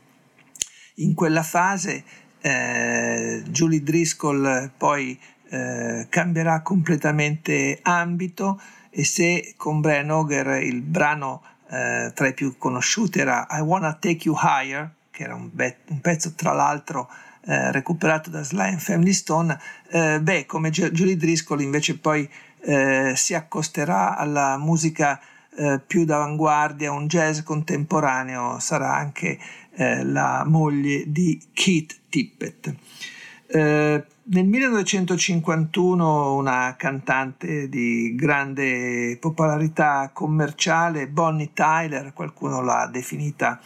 in 0.96 1.14
quella 1.14 1.42
fase 1.42 2.02
eh, 2.40 3.42
Julie 3.48 3.82
Driscoll 3.82 4.70
poi 4.76 5.18
eh, 5.48 6.06
cambierà 6.08 6.60
completamente 6.62 7.78
ambito 7.82 8.60
e 8.90 9.04
se 9.04 9.54
con 9.56 9.80
Brian 9.80 10.10
Auger 10.10 10.62
il 10.62 10.80
brano 10.80 11.42
eh, 11.68 12.12
tra 12.14 12.28
i 12.28 12.34
più 12.34 12.56
conosciuti 12.58 13.18
era 13.18 13.46
I 13.50 13.60
Wanna 13.60 13.92
Take 13.94 14.28
You 14.28 14.36
Higher, 14.40 14.90
che 15.10 15.24
era 15.24 15.34
un, 15.34 15.50
be- 15.52 15.78
un 15.88 16.00
pezzo 16.00 16.32
tra 16.34 16.52
l'altro 16.52 17.08
eh, 17.44 17.72
recuperato 17.72 18.30
da 18.30 18.44
and 18.52 18.78
Family 18.78 19.12
Stone, 19.12 19.58
eh, 19.90 20.20
beh, 20.20 20.46
come 20.46 20.70
Julie 20.70 21.16
Driscoll 21.16 21.60
invece 21.60 21.98
poi 21.98 22.28
eh, 22.60 23.12
si 23.14 23.34
accosterà 23.34 24.16
alla 24.16 24.56
musica 24.58 25.20
eh, 25.56 25.80
più 25.84 26.04
d'avanguardia, 26.04 26.90
un 26.90 27.06
jazz 27.06 27.40
contemporaneo, 27.40 28.58
sarà 28.58 28.94
anche 28.94 29.38
eh, 29.76 30.04
la 30.04 30.44
moglie 30.46 31.04
di 31.06 31.40
Keith 31.52 31.96
Tippett. 32.08 32.74
Eh, 33.46 34.04
nel 34.28 34.44
1951 34.44 36.34
una 36.34 36.74
cantante 36.76 37.68
di 37.68 38.12
grande 38.16 39.16
popolarità 39.20 40.10
commerciale, 40.12 41.06
Bonnie 41.06 41.52
Tyler, 41.52 42.12
qualcuno 42.12 42.60
l'ha 42.60 42.88
definita 42.90 43.60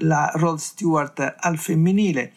la 0.00 0.30
Rod 0.34 0.58
Stewart 0.58 1.36
al 1.38 1.56
femminile. 1.58 2.32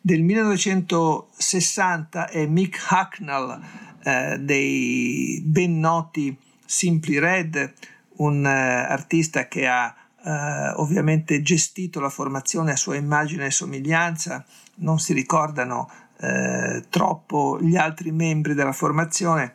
Del 0.00 0.22
1960 0.22 2.28
è 2.28 2.46
Mick 2.46 2.78
Hucknall 2.90 3.60
eh, 4.02 4.38
dei 4.38 5.40
ben 5.42 5.80
noti 5.80 6.34
Simply 6.66 7.18
Red, 7.18 7.72
un 8.16 8.44
uh, 8.44 8.90
artista 8.90 9.48
che 9.48 9.66
ha 9.66 9.94
uh, 10.24 10.80
ovviamente 10.80 11.42
gestito 11.42 12.00
la 12.00 12.08
formazione 12.08 12.72
a 12.72 12.76
sua 12.76 12.96
immagine 12.96 13.46
e 13.46 13.50
somiglianza, 13.50 14.44
non 14.76 14.98
si 14.98 15.12
ricordano 15.12 15.88
uh, 16.18 16.82
troppo 16.88 17.58
gli 17.60 17.76
altri 17.76 18.10
membri 18.10 18.54
della 18.54 18.72
formazione, 18.72 19.54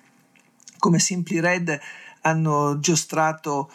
come 0.78 1.00
Simply 1.00 1.40
Red 1.40 1.80
hanno 2.22 2.80
giostrato 2.80 3.70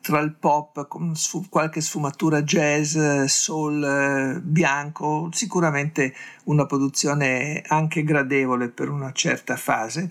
tra 0.00 0.20
il 0.20 0.32
pop 0.32 0.88
con 0.88 1.14
sf- 1.14 1.48
qualche 1.48 1.80
sfumatura 1.80 2.42
jazz, 2.42 2.96
soul, 3.24 4.40
bianco, 4.42 5.28
sicuramente 5.32 6.14
una 6.44 6.66
produzione 6.66 7.62
anche 7.66 8.02
gradevole 8.02 8.68
per 8.68 8.88
una 8.88 9.12
certa 9.12 9.56
fase. 9.56 10.10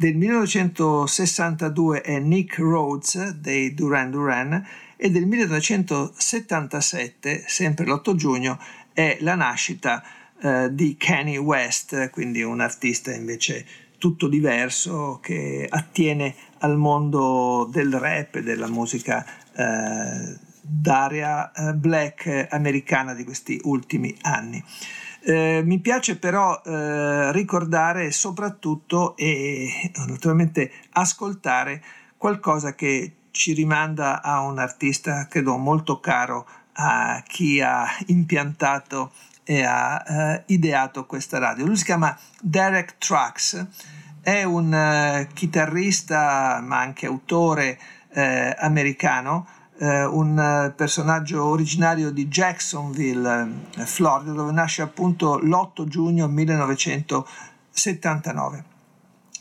Del 0.00 0.16
1962 0.16 2.00
è 2.00 2.18
Nick 2.18 2.56
Rhodes 2.58 3.32
dei 3.32 3.74
Duran 3.74 4.10
Duran 4.10 4.66
e 5.02 5.10
del 5.10 5.24
1977, 5.24 7.44
sempre 7.46 7.86
l'8 7.86 8.14
giugno, 8.14 8.58
è 8.92 9.16
la 9.20 9.34
nascita 9.34 10.04
eh, 10.42 10.68
di 10.72 10.94
Kanye 10.98 11.38
West, 11.38 12.10
quindi 12.10 12.42
un 12.42 12.60
artista 12.60 13.10
invece 13.10 13.64
tutto 13.96 14.28
diverso 14.28 15.18
che 15.22 15.66
attiene 15.66 16.34
al 16.58 16.76
mondo 16.76 17.66
del 17.72 17.98
rap 17.98 18.34
e 18.34 18.42
della 18.42 18.68
musica 18.68 19.24
eh, 19.54 20.36
d'area 20.60 21.50
eh, 21.50 21.72
black 21.72 22.48
americana 22.50 23.14
di 23.14 23.24
questi 23.24 23.58
ultimi 23.64 24.14
anni. 24.20 24.62
Eh, 25.22 25.62
mi 25.64 25.80
piace 25.80 26.18
però 26.18 26.60
eh, 26.62 27.32
ricordare 27.32 28.10
soprattutto 28.10 29.16
e 29.16 29.90
naturalmente 30.06 30.70
ascoltare 30.90 31.82
qualcosa 32.18 32.74
che 32.74 33.14
ci 33.30 33.52
rimanda 33.52 34.22
a 34.22 34.40
un 34.40 34.58
artista 34.58 35.26
credo 35.28 35.56
molto 35.56 36.00
caro 36.00 36.46
a 36.74 37.22
chi 37.26 37.60
ha 37.60 37.86
impiantato 38.06 39.12
e 39.44 39.64
ha 39.64 40.02
eh, 40.06 40.42
ideato 40.46 41.06
questa 41.06 41.38
radio. 41.38 41.66
Lui 41.66 41.76
si 41.76 41.84
chiama 41.84 42.16
Derek 42.40 42.98
Trucks, 42.98 43.66
è 44.20 44.44
un 44.44 44.72
eh, 44.72 45.28
chitarrista 45.32 46.60
ma 46.62 46.78
anche 46.78 47.06
autore 47.06 47.76
eh, 48.12 48.54
americano, 48.58 49.48
eh, 49.78 50.04
un 50.04 50.38
eh, 50.38 50.72
personaggio 50.76 51.44
originario 51.44 52.10
di 52.10 52.28
Jacksonville, 52.28 53.48
eh, 53.76 53.86
Florida, 53.86 54.32
dove 54.32 54.52
nasce 54.52 54.82
appunto 54.82 55.38
l'8 55.38 55.86
giugno 55.86 56.28
1979. 56.28 58.64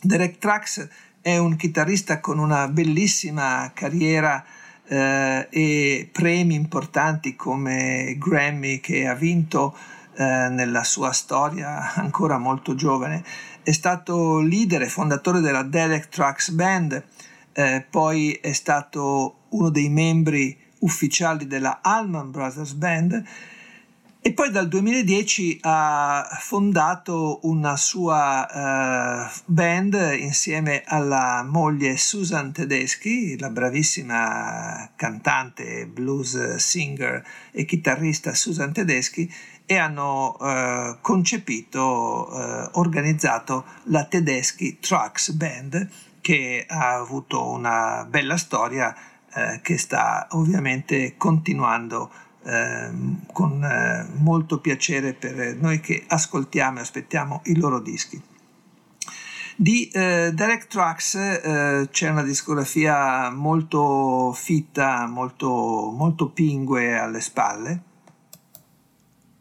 Derek 0.01 0.37
Trucks 0.37 0.87
è 1.21 1.37
un 1.37 1.55
chitarrista 1.55 2.19
con 2.19 2.39
una 2.39 2.67
bellissima 2.67 3.71
carriera 3.73 4.43
eh, 4.87 5.47
e 5.49 6.09
premi 6.11 6.55
importanti 6.55 7.35
come 7.35 8.15
Grammy 8.17 8.79
che 8.79 9.07
ha 9.07 9.13
vinto 9.13 9.75
eh, 10.15 10.23
nella 10.49 10.83
sua 10.83 11.11
storia 11.11 11.93
ancora 11.95 12.37
molto 12.37 12.75
giovane. 12.75 13.23
È 13.61 13.71
stato 13.71 14.39
leader 14.39 14.81
e 14.81 14.89
fondatore 14.89 15.41
della 15.41 15.63
Derek 15.63 16.09
Trucks 16.09 16.51
Band, 16.51 17.03
eh, 17.53 17.85
poi 17.89 18.33
è 18.33 18.53
stato 18.53 19.39
uno 19.49 19.69
dei 19.69 19.89
membri 19.89 20.57
ufficiali 20.79 21.45
della 21.45 21.79
Allman 21.81 22.31
Brothers 22.31 22.73
Band 22.73 23.23
e 24.29 24.33
poi 24.33 24.51
dal 24.51 24.67
2010 24.67 25.57
ha 25.61 26.37
fondato 26.39 27.39
una 27.47 27.75
sua 27.75 28.45
uh, 28.47 29.41
band 29.45 30.17
insieme 30.19 30.83
alla 30.85 31.41
moglie 31.43 31.97
Susan 31.97 32.51
Tedeschi, 32.51 33.39
la 33.39 33.49
bravissima 33.49 34.91
cantante, 34.95 35.87
blues 35.87 36.57
singer 36.57 37.25
e 37.49 37.65
chitarrista 37.65 38.35
Susan 38.35 38.71
Tedeschi, 38.71 39.33
e 39.65 39.77
hanno 39.77 40.37
uh, 40.39 40.97
concepito, 41.01 42.27
uh, 42.31 42.69
organizzato 42.73 43.65
la 43.85 44.05
Tedeschi 44.05 44.77
Trucks 44.79 45.31
Band 45.31 45.89
che 46.21 46.67
ha 46.69 46.97
avuto 46.97 47.49
una 47.49 48.05
bella 48.07 48.37
storia 48.37 48.95
che 49.61 49.77
sta 49.77 50.27
ovviamente 50.31 51.13
continuando 51.17 52.09
Ehm, 52.43 53.25
con 53.33 53.61
eh, 53.63 54.07
molto 54.15 54.59
piacere 54.59 55.13
per 55.13 55.57
noi 55.57 55.81
che 55.81 56.05
ascoltiamo 56.07 56.77
e 56.77 56.81
aspettiamo 56.81 57.41
i 57.45 57.57
loro 57.57 57.81
dischi. 57.81 58.21
Di 59.57 59.89
eh, 59.89 60.31
Derek 60.33 60.67
Trucks 60.67 61.15
eh, 61.15 61.89
c'è 61.91 62.09
una 62.09 62.23
discografia 62.23 63.29
molto 63.29 64.31
fitta, 64.31 65.05
molto, 65.05 65.91
molto 65.93 66.29
pingue 66.29 66.97
alle 66.97 67.19
spalle. 67.19 67.83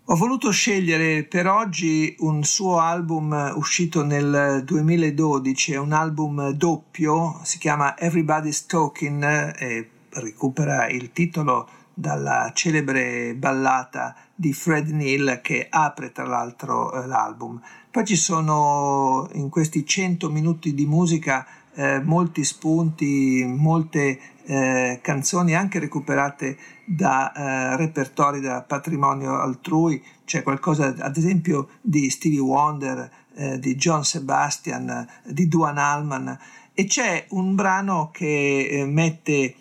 Ho 0.07 0.17
voluto 0.17 0.51
scegliere 0.51 1.23
per 1.23 1.47
oggi 1.47 2.17
un 2.21 2.43
suo 2.43 2.79
album 2.81 3.53
uscito 3.57 4.03
nel 4.03 4.63
2012, 4.65 5.75
è 5.75 5.79
un 5.79 5.93
album 5.93 6.51
doppio, 6.51 7.39
si 7.45 7.59
chiama 7.59 7.97
Everybody's 7.97 8.67
Talking 8.67 9.23
e 9.57 9.91
recupera 10.15 10.89
il 10.89 11.13
titolo 11.13 11.69
dalla 11.99 12.53
celebre 12.55 13.35
ballata 13.35 14.15
di 14.33 14.53
Fred 14.53 14.89
Neal 14.91 15.41
che 15.43 15.67
apre 15.69 16.13
tra 16.13 16.25
l'altro 16.25 16.93
eh, 16.93 17.07
l'album. 17.09 17.61
Poi 17.91 18.05
ci 18.05 18.15
sono 18.15 19.29
in 19.33 19.49
questi 19.49 19.85
100 19.85 20.31
minuti 20.31 20.75
di 20.75 20.87
musica 20.87 21.45
eh, 21.75 22.01
molti 22.01 22.45
spunti, 22.45 23.45
molte 23.45 24.21
eh, 24.45 25.01
canzoni 25.03 25.57
anche 25.57 25.81
recuperate 25.81 26.57
da 26.85 27.33
eh, 27.33 27.77
repertori 27.77 28.41
da 28.41 28.63
patrimonio 28.63 29.37
altrui, 29.37 30.01
c'è 30.25 30.45
qualcosa 30.45 30.95
ad 31.01 31.17
esempio 31.17 31.69
di 31.81 32.11
Stevie 32.11 32.39
Wonder, 32.39 33.11
eh, 33.35 33.59
di 33.59 33.75
John 33.75 34.05
Sebastian, 34.05 35.05
di 35.25 35.49
Duane 35.49 35.81
Allman 35.81 36.39
e 36.73 36.85
c'è 36.85 37.27
un 37.31 37.57
brano 37.57 38.11
che 38.13 38.69
eh, 38.71 38.85
mette 38.87 39.55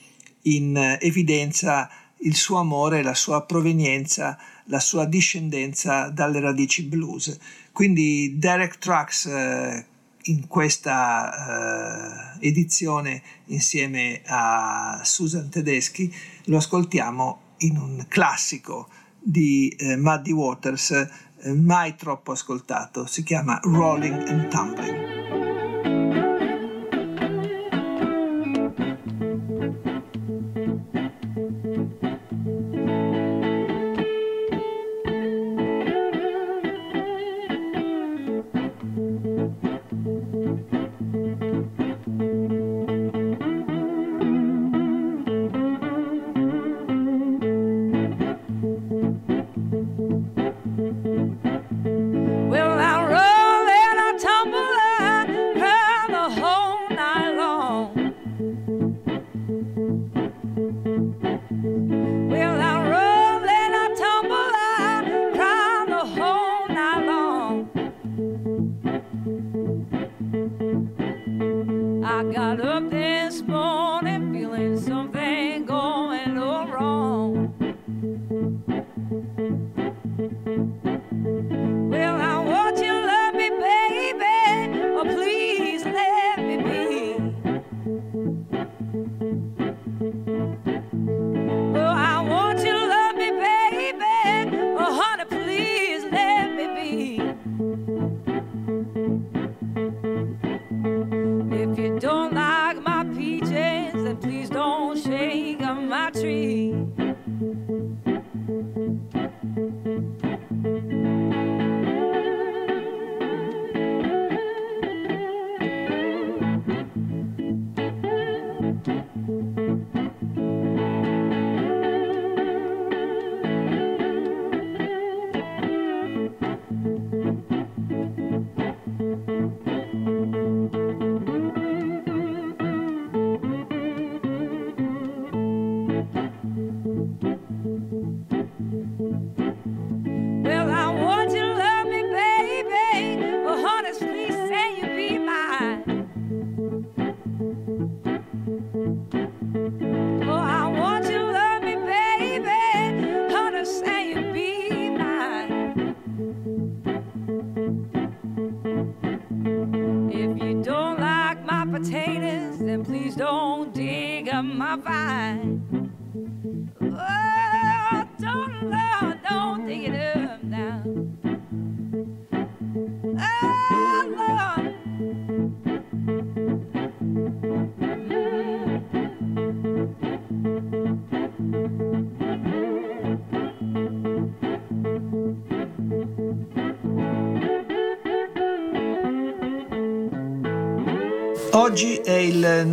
in 0.44 0.98
evidenza 1.00 1.90
il 2.20 2.36
suo 2.36 2.58
amore, 2.58 3.04
la 3.04 3.14
sua 3.14 3.44
provenienza, 3.44 4.38
la 4.66 4.80
sua 4.80 5.06
discendenza 5.06 6.10
dalle 6.10 6.40
radici 6.40 6.84
blues. 6.84 7.38
Quindi 7.72 8.38
Derek 8.38 8.78
Trucks 8.78 9.26
eh, 9.26 9.86
in 10.24 10.48
questa 10.48 12.36
eh, 12.40 12.48
edizione 12.48 13.22
insieme 13.46 14.22
a 14.26 15.02
Susan 15.04 15.50
Tedeschi 15.50 16.14
lo 16.46 16.58
ascoltiamo 16.58 17.42
in 17.60 17.78
un 17.78 18.06
classico 18.08 18.90
di 19.20 19.70
eh, 19.78 19.98
Muddy 19.98 20.32
Waters 20.32 20.92
eh, 20.92 21.54
mai 21.54 21.96
troppo 21.96 22.32
ascoltato, 22.32 23.06
si 23.06 23.24
chiama 23.24 23.60
Rolling 23.64 24.28
and 24.28 24.48
Tumbling. 24.50 25.17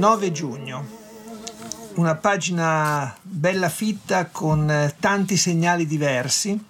9 0.04 0.32
giugno, 0.32 0.86
una 1.94 2.14
pagina 2.14 3.16
bella 3.22 3.70
fitta 3.70 4.26
con 4.26 4.70
eh, 4.70 4.94
tanti 5.00 5.38
segnali 5.38 5.86
diversi. 5.86 6.62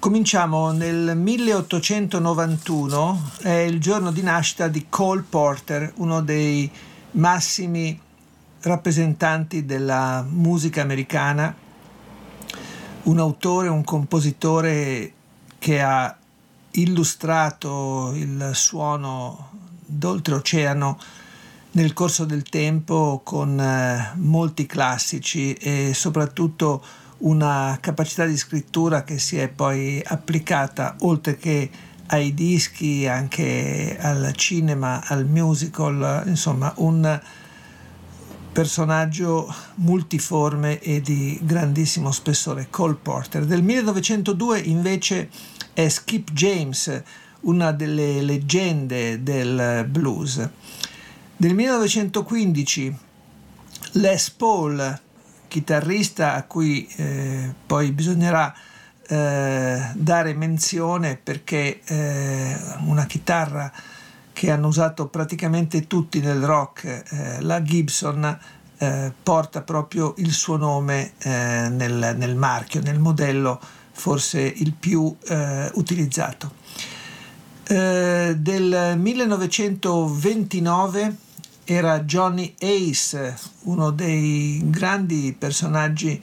Cominciamo 0.00 0.72
nel 0.72 1.16
1891, 1.16 3.30
è 3.42 3.50
il 3.50 3.80
giorno 3.80 4.10
di 4.10 4.22
nascita 4.22 4.66
di 4.66 4.86
Cole 4.88 5.22
Porter, 5.22 5.92
uno 5.98 6.20
dei 6.20 6.68
massimi 7.12 7.96
rappresentanti 8.62 9.64
della 9.64 10.26
musica 10.28 10.82
americana, 10.82 11.54
un 13.04 13.18
autore, 13.20 13.68
un 13.68 13.84
compositore 13.84 15.12
che 15.60 15.80
ha 15.80 16.16
illustrato 16.72 18.10
il 18.16 18.50
suono 18.52 19.50
d'oltreoceano 19.86 20.98
nel 21.72 21.92
corso 21.92 22.24
del 22.24 22.42
tempo 22.42 23.22
con 23.24 23.58
eh, 23.58 24.12
molti 24.16 24.66
classici 24.66 25.54
e 25.54 25.92
soprattutto 25.94 26.82
una 27.18 27.78
capacità 27.80 28.24
di 28.24 28.36
scrittura 28.36 29.04
che 29.04 29.18
si 29.18 29.38
è 29.38 29.48
poi 29.48 30.02
applicata 30.04 30.96
oltre 31.00 31.36
che 31.36 31.70
ai 32.06 32.34
dischi, 32.34 33.06
anche 33.06 33.96
al 33.98 34.32
cinema, 34.34 35.02
al 35.06 35.26
musical, 35.26 36.24
insomma 36.26 36.72
un 36.76 37.20
personaggio 38.52 39.52
multiforme 39.76 40.78
e 40.80 41.00
di 41.00 41.38
grandissimo 41.42 42.10
spessore, 42.10 42.66
Cole 42.68 42.98
Porter. 43.00 43.46
Del 43.46 43.62
1902 43.62 44.58
invece 44.58 45.30
è 45.72 45.88
Skip 45.88 46.32
James, 46.32 47.02
una 47.40 47.72
delle 47.72 48.20
leggende 48.20 49.22
del 49.22 49.86
blues. 49.88 50.48
Del 51.42 51.54
1915 51.54 52.96
Les 53.94 54.30
Paul, 54.30 55.00
chitarrista 55.48 56.34
a 56.34 56.44
cui 56.44 56.86
eh, 56.94 57.52
poi 57.66 57.90
bisognerà 57.90 58.54
eh, 59.08 59.90
dare 59.92 60.34
menzione 60.34 61.18
perché 61.20 61.80
eh, 61.84 62.56
una 62.84 63.06
chitarra 63.06 63.72
che 64.32 64.52
hanno 64.52 64.68
usato 64.68 65.08
praticamente 65.08 65.88
tutti 65.88 66.20
nel 66.20 66.44
rock, 66.44 66.84
eh, 66.84 67.40
la 67.40 67.60
Gibson, 67.60 68.38
eh, 68.78 69.12
porta 69.20 69.62
proprio 69.62 70.14
il 70.18 70.30
suo 70.30 70.56
nome 70.56 71.14
eh, 71.18 71.68
nel, 71.68 72.14
nel, 72.18 72.36
marchio, 72.36 72.80
nel 72.82 73.00
modello 73.00 73.60
forse 73.90 74.42
il 74.42 74.74
più 74.74 75.12
utilizzato. 75.72 76.52
del 77.66 78.94
1929 78.96 81.21
era 81.64 82.00
Johnny 82.00 82.54
Ace, 82.58 83.36
uno 83.62 83.90
dei 83.90 84.60
grandi 84.64 85.34
personaggi 85.38 86.20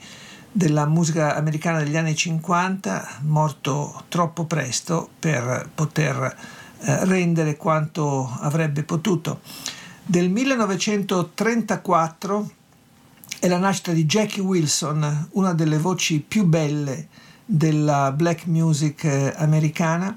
della 0.52 0.86
musica 0.86 1.36
americana 1.36 1.82
degli 1.82 1.96
anni 1.96 2.14
50, 2.14 3.20
morto 3.22 4.04
troppo 4.08 4.44
presto 4.44 5.08
per 5.18 5.70
poter 5.74 6.36
eh, 6.80 7.04
rendere 7.04 7.56
quanto 7.56 8.30
avrebbe 8.40 8.82
potuto. 8.82 9.40
Del 10.04 10.28
1934 10.30 12.50
è 13.38 13.48
la 13.48 13.58
nascita 13.58 13.92
di 13.92 14.04
Jackie 14.04 14.42
Wilson, 14.42 15.28
una 15.32 15.54
delle 15.54 15.78
voci 15.78 16.20
più 16.20 16.44
belle 16.44 17.08
della 17.44 18.12
black 18.12 18.46
music 18.46 19.04
eh, 19.04 19.32
americana 19.36 20.16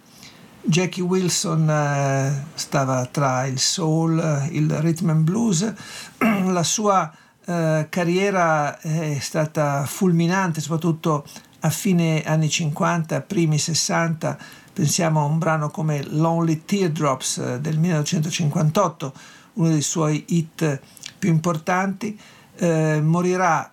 Jackie 0.65 1.03
Wilson 1.03 1.69
eh, 1.69 2.45
stava 2.53 3.05
tra 3.05 3.45
il 3.45 3.59
soul, 3.59 4.47
il 4.51 4.69
rhythm 4.79 5.09
and 5.09 5.23
blues, 5.23 5.73
la 6.17 6.63
sua 6.63 7.13
eh, 7.45 7.87
carriera 7.89 8.79
è 8.79 9.17
stata 9.19 9.85
fulminante, 9.85 10.61
soprattutto 10.61 11.25
a 11.59 11.69
fine 11.69 12.23
anni 12.23 12.49
50, 12.49 13.21
primi 13.21 13.57
60, 13.57 14.37
pensiamo 14.71 15.19
a 15.21 15.25
un 15.25 15.37
brano 15.37 15.69
come 15.69 16.01
Lonely 16.07 16.63
Teardrops 16.63 17.37
eh, 17.39 17.59
del 17.59 17.77
1958, 17.77 19.13
uno 19.55 19.69
dei 19.69 19.81
suoi 19.81 20.23
hit 20.29 20.79
più 21.19 21.29
importanti, 21.29 22.17
eh, 22.55 23.01
morirà 23.01 23.69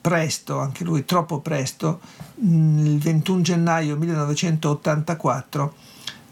presto, 0.00 0.58
anche 0.58 0.84
lui 0.84 1.06
troppo 1.06 1.40
presto, 1.40 2.00
il 2.38 2.98
21 2.98 3.40
gennaio 3.40 3.96
1984, 3.96 5.74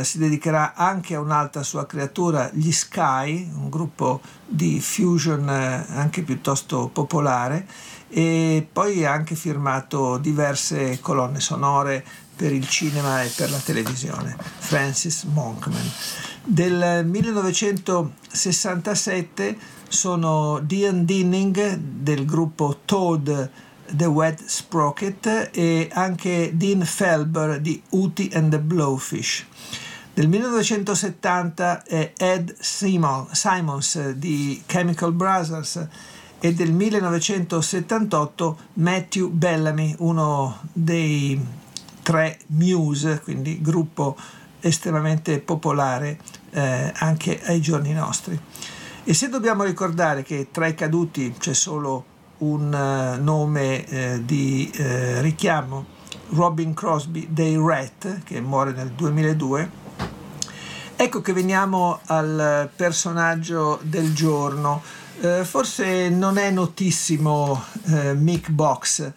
eh, 0.00 0.02
si 0.02 0.18
dedicherà 0.18 0.74
anche 0.74 1.14
a 1.14 1.20
un'altra 1.20 1.62
sua 1.62 1.86
creatura, 1.86 2.50
gli 2.52 2.72
Sky, 2.72 3.48
un 3.54 3.68
gruppo 3.68 4.20
di 4.44 4.80
fusion 4.80 5.48
eh, 5.48 5.84
anche 5.94 6.22
piuttosto 6.22 6.88
popolare, 6.88 7.64
e 8.08 8.66
poi 8.72 9.04
ha 9.04 9.12
anche 9.12 9.36
firmato 9.36 10.18
diverse 10.18 10.98
colonne 11.00 11.38
sonore 11.38 12.04
per 12.40 12.52
il 12.54 12.66
cinema 12.66 13.22
e 13.22 13.30
per 13.36 13.50
la 13.50 13.58
televisione, 13.58 14.34
Francis 14.38 15.24
Monkman. 15.24 15.92
Del 16.42 17.04
1967 17.04 19.58
sono 19.86 20.58
Dean 20.60 21.04
Dinning 21.04 21.76
del 21.76 22.24
gruppo 22.24 22.78
Toad 22.86 23.50
The 23.90 24.06
Wet 24.06 24.42
Sprocket 24.42 25.50
e 25.52 25.90
anche 25.92 26.52
Dean 26.54 26.86
Felber 26.86 27.60
di 27.60 27.82
Uti 27.90 28.30
and 28.32 28.50
the 28.50 28.58
Blowfish. 28.58 29.44
Del 30.14 30.26
1970 30.26 31.84
è 31.84 32.14
Ed 32.16 32.56
Simons 32.58 34.12
di 34.12 34.62
Chemical 34.64 35.12
Brothers 35.12 35.86
e 36.38 36.54
del 36.54 36.72
1978 36.72 38.58
Matthew 38.74 39.28
Bellamy, 39.28 39.94
uno 39.98 40.58
dei 40.72 41.58
tre 42.10 42.38
Muse, 42.46 43.20
quindi 43.22 43.60
gruppo 43.62 44.16
estremamente 44.58 45.38
popolare 45.38 46.18
eh, 46.50 46.92
anche 46.96 47.40
ai 47.44 47.60
giorni 47.60 47.92
nostri. 47.92 48.36
E 49.04 49.14
se 49.14 49.28
dobbiamo 49.28 49.62
ricordare 49.62 50.24
che 50.24 50.48
tra 50.50 50.66
i 50.66 50.74
caduti 50.74 51.32
c'è 51.38 51.54
solo 51.54 52.04
un 52.38 52.72
uh, 52.72 53.22
nome 53.22 53.84
uh, 53.88 54.24
di 54.24 54.68
uh, 54.76 55.20
richiamo, 55.20 55.86
Robin 56.30 56.74
Crosby 56.74 57.28
dei 57.30 57.56
Rat, 57.56 58.24
che 58.24 58.40
muore 58.40 58.72
nel 58.72 58.90
2002. 58.90 59.70
Ecco 60.96 61.20
che 61.20 61.32
veniamo 61.32 62.00
al 62.06 62.68
personaggio 62.74 63.78
del 63.82 64.12
giorno. 64.12 64.82
forse 65.44 66.08
non 66.10 66.38
è 66.38 66.50
notissimo 66.50 67.62
Mick 68.14 68.50
Box, 68.50 69.10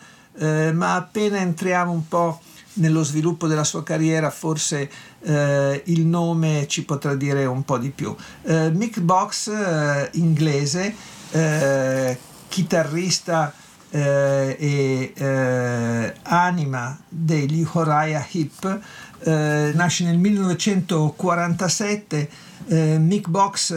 ma 0.73 0.95
appena 0.95 1.39
entriamo 1.39 1.91
un 1.91 2.07
po' 2.07 2.39
nello 2.75 3.03
sviluppo 3.03 3.47
della 3.47 3.63
sua 3.63 3.83
carriera 3.83 4.31
forse 4.31 4.89
eh, 5.21 5.81
il 5.85 6.05
nome 6.05 6.67
ci 6.67 6.83
potrà 6.85 7.15
dire 7.15 7.45
un 7.45 7.63
po' 7.63 7.77
di 7.77 7.89
più. 7.89 8.13
Eh, 8.43 8.69
Mick 8.71 8.99
Box, 8.99 9.47
eh, 9.47 10.09
inglese, 10.13 10.95
eh, 11.31 12.17
chitarrista 12.47 13.53
eh, 13.89 14.55
e 14.59 15.13
eh, 15.15 16.13
anima 16.23 16.99
degli 17.07 17.65
Uriah 17.71 18.25
Heep, 18.31 18.81
nasce 19.25 20.03
nel 20.03 20.17
1947. 20.17 22.29
Mick 22.65 23.29
Box 23.29 23.73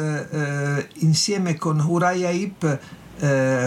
insieme 1.00 1.56
con 1.56 1.78
Uriah 1.78 2.30
Heep, 2.30 2.78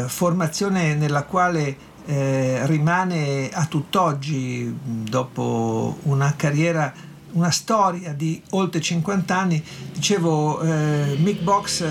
formazione 0.08 0.96
nella 0.96 1.24
quale 1.24 1.78
eh, 2.10 2.66
rimane 2.66 3.52
a 3.54 3.68
tutt'oggi, 3.68 4.76
dopo 4.84 5.98
una 6.04 6.34
carriera, 6.36 6.92
una 7.34 7.52
storia 7.52 8.14
di 8.14 8.42
oltre 8.52 8.82
50 8.82 9.38
anni, 9.38 9.64
dicevo, 9.94 10.60
eh, 10.62 11.16
Mick 11.20 11.44
Box 11.44 11.86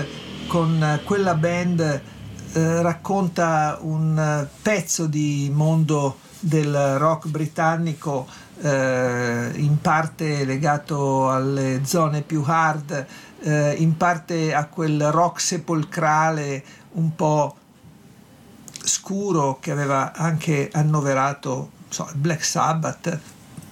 con 0.47 0.99
quella 1.05 1.35
band 1.35 1.79
eh, 2.51 2.81
racconta 2.81 3.77
un 3.79 4.45
pezzo 4.61 5.05
di 5.05 5.49
mondo 5.53 6.17
del 6.41 6.97
rock 6.97 7.27
britannico 7.27 8.27
eh, 8.61 9.51
in 9.55 9.79
parte 9.79 10.43
legato 10.43 11.31
alle 11.31 11.81
zone 11.85 12.23
più 12.23 12.43
hard, 12.45 13.05
eh, 13.39 13.73
in 13.77 13.95
parte 13.95 14.53
a 14.53 14.65
quel 14.65 15.11
rock 15.11 15.39
sepolcrale 15.39 16.61
un 16.93 17.15
po' 17.15 17.55
scuro 18.89 19.59
che 19.61 19.71
aveva 19.71 20.13
anche 20.13 20.69
annoverato 20.73 21.69
so, 21.89 22.09
Black 22.15 22.43
Sabbath, 22.43 23.19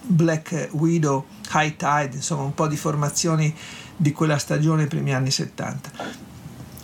Black 0.00 0.68
Widow, 0.72 1.26
High 1.52 1.76
Tide, 1.76 2.16
insomma 2.16 2.42
un 2.42 2.54
po' 2.54 2.68
di 2.68 2.76
formazioni 2.76 3.54
di 3.96 4.12
quella 4.12 4.38
stagione 4.38 4.86
primi 4.86 5.12
anni 5.12 5.30
70. 5.30 6.26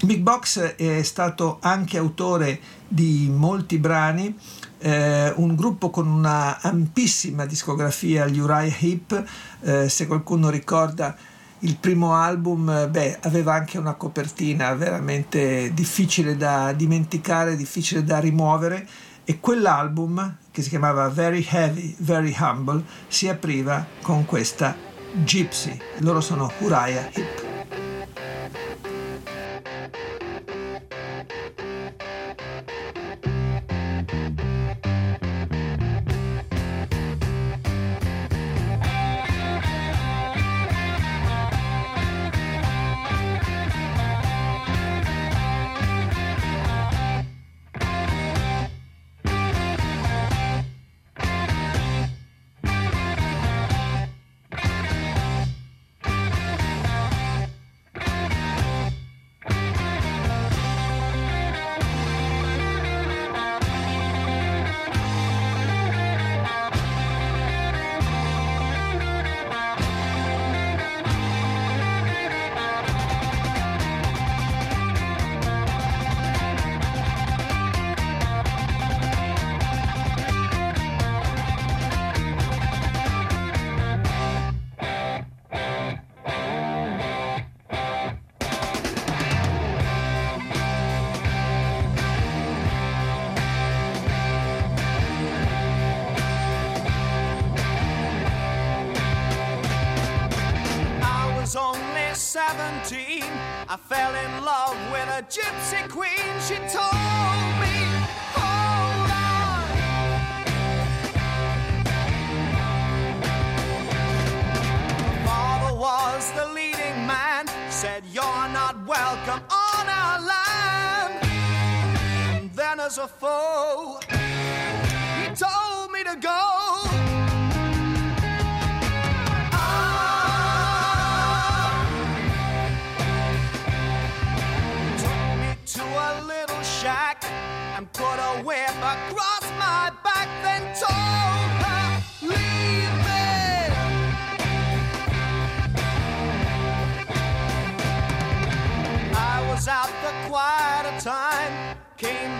Big 0.03 0.21
Box 0.21 0.75
è 0.75 1.03
stato 1.03 1.59
anche 1.61 1.97
autore 1.97 2.61
di 2.87 3.31
molti 3.33 3.79
brani, 3.79 4.37
eh, 4.79 5.33
un 5.37 5.55
gruppo 5.55 5.89
con 5.89 6.07
una 6.07 6.61
ampissima 6.61 7.47
discografia, 7.47 8.27
gli 8.27 8.39
Uriah 8.39 8.77
Heep, 8.79 9.25
eh, 9.61 9.89
se 9.89 10.07
qualcuno 10.07 10.51
ricorda 10.51 11.17
il 11.65 11.77
primo 11.77 12.15
album 12.15 12.89
beh, 12.91 13.19
aveva 13.23 13.55
anche 13.55 13.79
una 13.79 13.95
copertina 13.95 14.75
veramente 14.75 15.73
difficile 15.73 16.37
da 16.37 16.73
dimenticare, 16.73 17.57
difficile 17.57 18.05
da 18.05 18.19
rimuovere 18.19 18.87
e 19.25 19.41
quell'album 19.41 20.37
che 20.51 20.63
si 20.63 20.69
chiamava 20.69 21.09
Very 21.09 21.45
Heavy, 21.49 21.95
Very 21.99 22.35
Humble 22.39 22.85
si 23.09 23.29
apriva 23.29 23.87
con 24.03 24.27
questa 24.27 24.77
Gypsy. 25.13 25.77
Loro 25.99 26.21
sono 26.21 26.53
Uriah 26.61 27.09
Heep. 27.13 27.44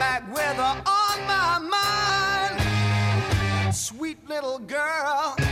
Came 0.05 0.21
back 0.23 0.35
with 0.35 0.57
her 0.57 0.83
on 0.87 1.27
my 1.27 1.59
mind. 2.59 3.75
Sweet 3.75 4.19
little 4.29 4.59
girl. 4.59 5.44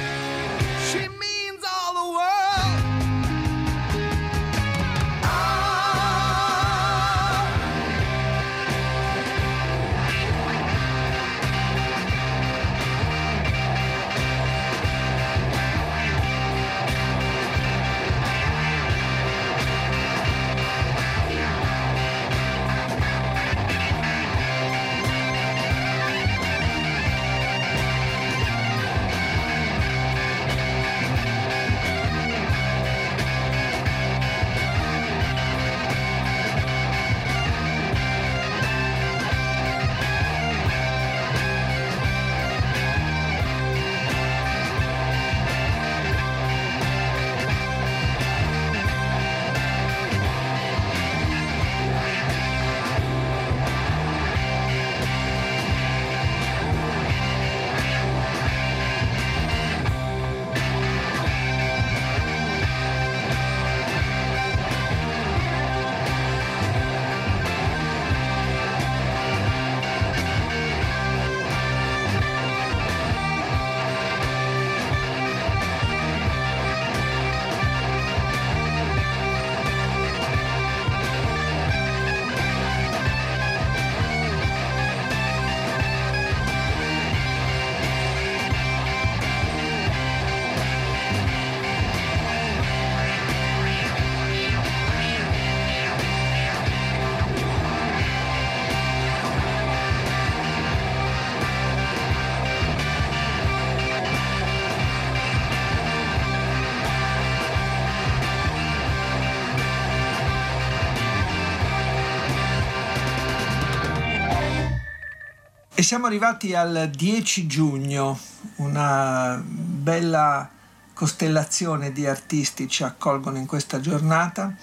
E 115.82 115.84
siamo 115.84 116.06
arrivati 116.06 116.54
al 116.54 116.90
10 116.94 117.48
giugno, 117.48 118.16
una 118.58 119.42
bella 119.44 120.48
costellazione 120.94 121.90
di 121.90 122.06
artisti 122.06 122.68
ci 122.68 122.84
accolgono 122.84 123.36
in 123.36 123.46
questa 123.46 123.80
giornata. 123.80 124.54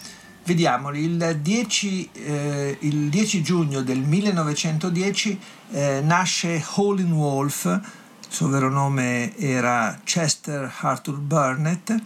Vediamoli, 0.45 1.01
il 1.01 1.39
10, 1.41 2.09
eh, 2.13 2.78
il 2.80 3.09
10 3.09 3.43
giugno 3.43 3.82
del 3.82 3.99
1910 3.99 5.39
eh, 5.72 5.99
nasce 6.01 6.63
Howlin' 6.76 7.11
Wolf, 7.11 7.65
il 7.65 7.82
suo 8.30 8.47
vero 8.47 8.70
nome 8.70 9.36
era 9.36 9.99
Chester 10.05 10.74
Arthur 10.80 11.17
Burnett, 11.17 12.01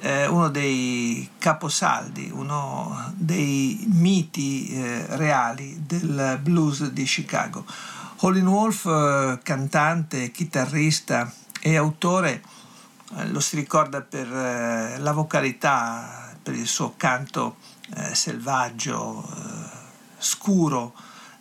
eh, 0.00 0.26
uno 0.26 0.48
dei 0.48 1.28
caposaldi, 1.36 2.30
uno 2.32 3.12
dei 3.14 3.84
miti 3.92 4.70
eh, 4.70 5.04
reali 5.16 5.82
del 5.84 6.38
blues 6.40 6.88
di 6.92 7.04
Chicago. 7.04 7.66
Howlin' 8.20 8.48
Wolf, 8.48 8.84
eh, 8.86 9.38
cantante, 9.44 10.32
chitarrista 10.32 11.32
e 11.60 11.76
autore, 11.76 12.42
eh, 13.16 13.28
lo 13.28 13.38
si 13.38 13.54
ricorda 13.54 14.00
per 14.00 14.26
eh, 14.26 14.98
la 14.98 15.12
vocalità, 15.12 16.34
per 16.42 16.54
il 16.54 16.66
suo 16.66 16.94
canto 16.96 17.56
selvaggio, 18.12 19.26
scuro 20.18 20.92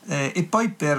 e 0.05 0.47
poi 0.49 0.69
per 0.69 0.97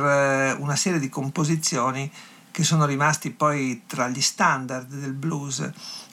una 0.58 0.76
serie 0.76 0.98
di 0.98 1.08
composizioni 1.08 2.12
che 2.50 2.64
sono 2.64 2.84
rimasti 2.84 3.30
poi 3.30 3.84
tra 3.86 4.08
gli 4.08 4.20
standard 4.20 4.88
del 4.88 5.14
blues. 5.14 5.70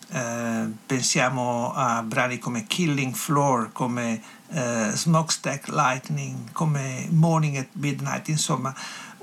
Eh, 0.09 0.67
pensiamo 0.85 1.73
a 1.73 2.03
brani 2.03 2.37
come 2.37 2.65
Killing 2.65 3.13
Floor, 3.13 3.71
come 3.71 4.21
eh, 4.49 4.91
Smokestack 4.93 5.69
Lightning, 5.69 6.51
come 6.51 7.07
Morning 7.09 7.57
at 7.57 7.69
Midnight, 7.73 8.27
insomma 8.27 8.73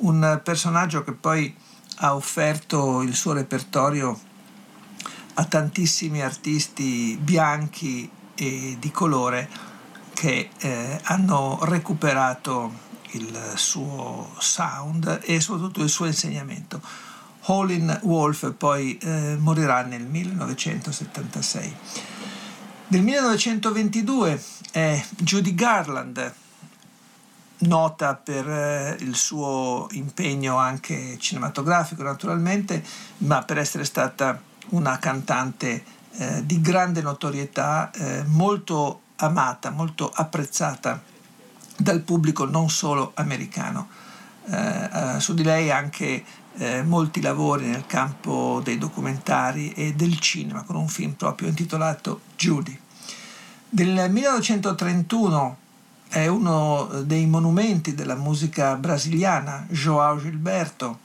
un 0.03 0.41
personaggio 0.43 1.03
che 1.05 1.13
poi 1.13 1.55
ha 1.97 2.15
offerto 2.15 3.03
il 3.03 3.15
suo 3.15 3.33
repertorio 3.33 4.19
a 5.35 5.45
tantissimi 5.45 6.23
artisti 6.23 7.19
bianchi 7.21 8.11
e 8.35 8.77
di 8.79 8.91
colore 8.91 9.49
che 10.15 10.51
eh, 10.59 11.01
hanno 11.05 11.59
recuperato 11.63 12.91
il 13.13 13.53
suo 13.57 14.35
sound 14.39 15.21
e 15.25 15.41
soprattutto 15.41 15.83
il 15.83 15.89
suo 15.89 16.07
insegnamento. 16.07 16.81
Howlin' 17.47 18.01
Wolf 18.03 18.53
poi 18.53 18.97
eh, 18.99 19.37
morirà 19.39 19.83
nel 19.83 20.07
1976. 20.07 21.77
Nel 22.89 23.03
1922 23.03 24.43
è 24.71 25.03
Judy 25.17 25.55
Garland, 25.55 26.35
nota 27.63 28.15
per 28.15 28.49
eh, 28.49 28.97
il 29.01 29.15
suo 29.15 29.89
impegno 29.93 30.57
anche 30.57 31.17
cinematografico 31.19 32.03
naturalmente, 32.03 32.83
ma 33.19 33.43
per 33.43 33.59
essere 33.59 33.85
stata 33.85 34.41
una 34.71 34.99
cantante 34.99 35.85
eh, 36.13 36.45
di 36.45 36.61
grande 36.61 37.03
notorietà, 37.03 37.91
eh, 37.91 38.23
molto 38.27 39.01
amata, 39.17 39.71
molto 39.71 40.11
apprezzata 40.13 41.01
dal 41.77 42.01
pubblico 42.01 42.45
non 42.45 42.71
solo 42.71 43.13
americano. 43.15 43.89
Eh, 44.45 44.91
eh, 44.93 45.21
su 45.21 45.35
di 45.35 45.45
lei 45.45 45.71
anche 45.71 46.25
eh, 46.55 46.83
molti 46.83 47.21
lavori 47.21 47.67
nel 47.67 47.87
campo 47.87 48.61
dei 48.63 48.77
documentari 48.77 49.73
e 49.73 49.95
del 49.95 50.19
cinema, 50.19 50.63
con 50.65 50.77
un 50.77 50.89
film 50.89 51.13
proprio 51.13 51.49
intitolato 51.49 52.21
Judy. 52.37 52.79
Del 53.69 54.11
1931 54.11 55.57
è 56.13 56.27
uno 56.27 56.85
dei 57.05 57.25
monumenti 57.25 57.95
della 57.95 58.17
musica 58.17 58.77
brasiliana, 58.77 59.65
João 59.71 60.21
Gilberto, 60.21 60.99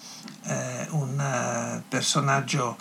eh, 0.44 0.86
un 0.90 1.18
uh, 1.18 1.82
personaggio 1.88 2.76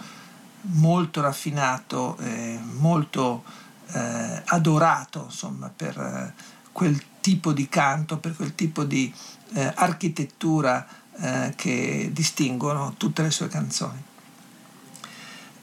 molto 0.62 1.20
raffinato, 1.20 2.16
eh, 2.18 2.58
molto 2.78 3.44
eh, 3.92 4.42
adorato 4.46 5.26
insomma, 5.26 5.70
per 5.74 5.96
eh, 5.96 6.32
quel 6.72 7.00
tipo 7.20 7.52
di 7.52 7.68
canto, 7.68 8.18
per 8.18 8.34
quel 8.34 8.56
tipo 8.56 8.82
di 8.82 9.12
eh, 9.54 9.72
architettura 9.76 10.84
eh, 11.18 11.52
che 11.54 12.10
distinguono 12.12 12.94
tutte 12.96 13.22
le 13.22 13.30
sue 13.30 13.46
canzoni. 13.46 14.02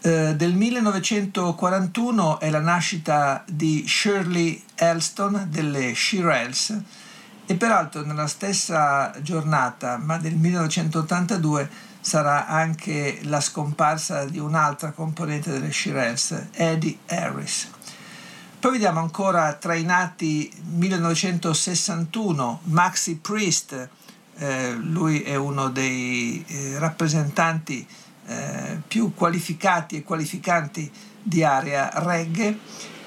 Eh, 0.06 0.36
del 0.36 0.54
1941 0.54 2.42
è 2.42 2.50
la 2.50 2.60
nascita 2.60 3.42
di 3.48 3.86
Shirley 3.88 4.62
Elston 4.76 5.48
delle 5.48 5.96
Shirelles 5.96 6.78
e 7.46 7.56
peraltro 7.56 8.04
nella 8.04 8.28
stessa 8.28 9.14
giornata, 9.22 9.96
ma 9.96 10.18
del 10.18 10.36
1982, 10.36 11.70
sarà 12.02 12.48
anche 12.48 13.20
la 13.24 13.40
scomparsa 13.40 14.26
di 14.26 14.40
un'altra 14.40 14.92
componente 14.92 15.52
delle 15.52 15.72
Shirelles, 15.72 16.48
Eddie 16.52 16.98
Harris. 17.08 17.70
Poi 18.60 18.72
vediamo 18.74 19.00
ancora 19.00 19.54
tra 19.54 19.74
i 19.74 19.86
nati 19.86 20.52
1961 20.66 22.60
Maxi 22.64 23.16
Priest, 23.16 23.88
eh, 24.36 24.74
lui 24.74 25.22
è 25.22 25.36
uno 25.36 25.70
dei 25.70 26.44
eh, 26.46 26.78
rappresentanti 26.78 27.88
eh, 28.28 28.82
più 28.88 29.14
qualificati 29.14 29.98
e 29.98 30.04
qualificanti 30.04 30.92
di 31.22 31.44
area 31.44 31.92
reggae 31.96 32.58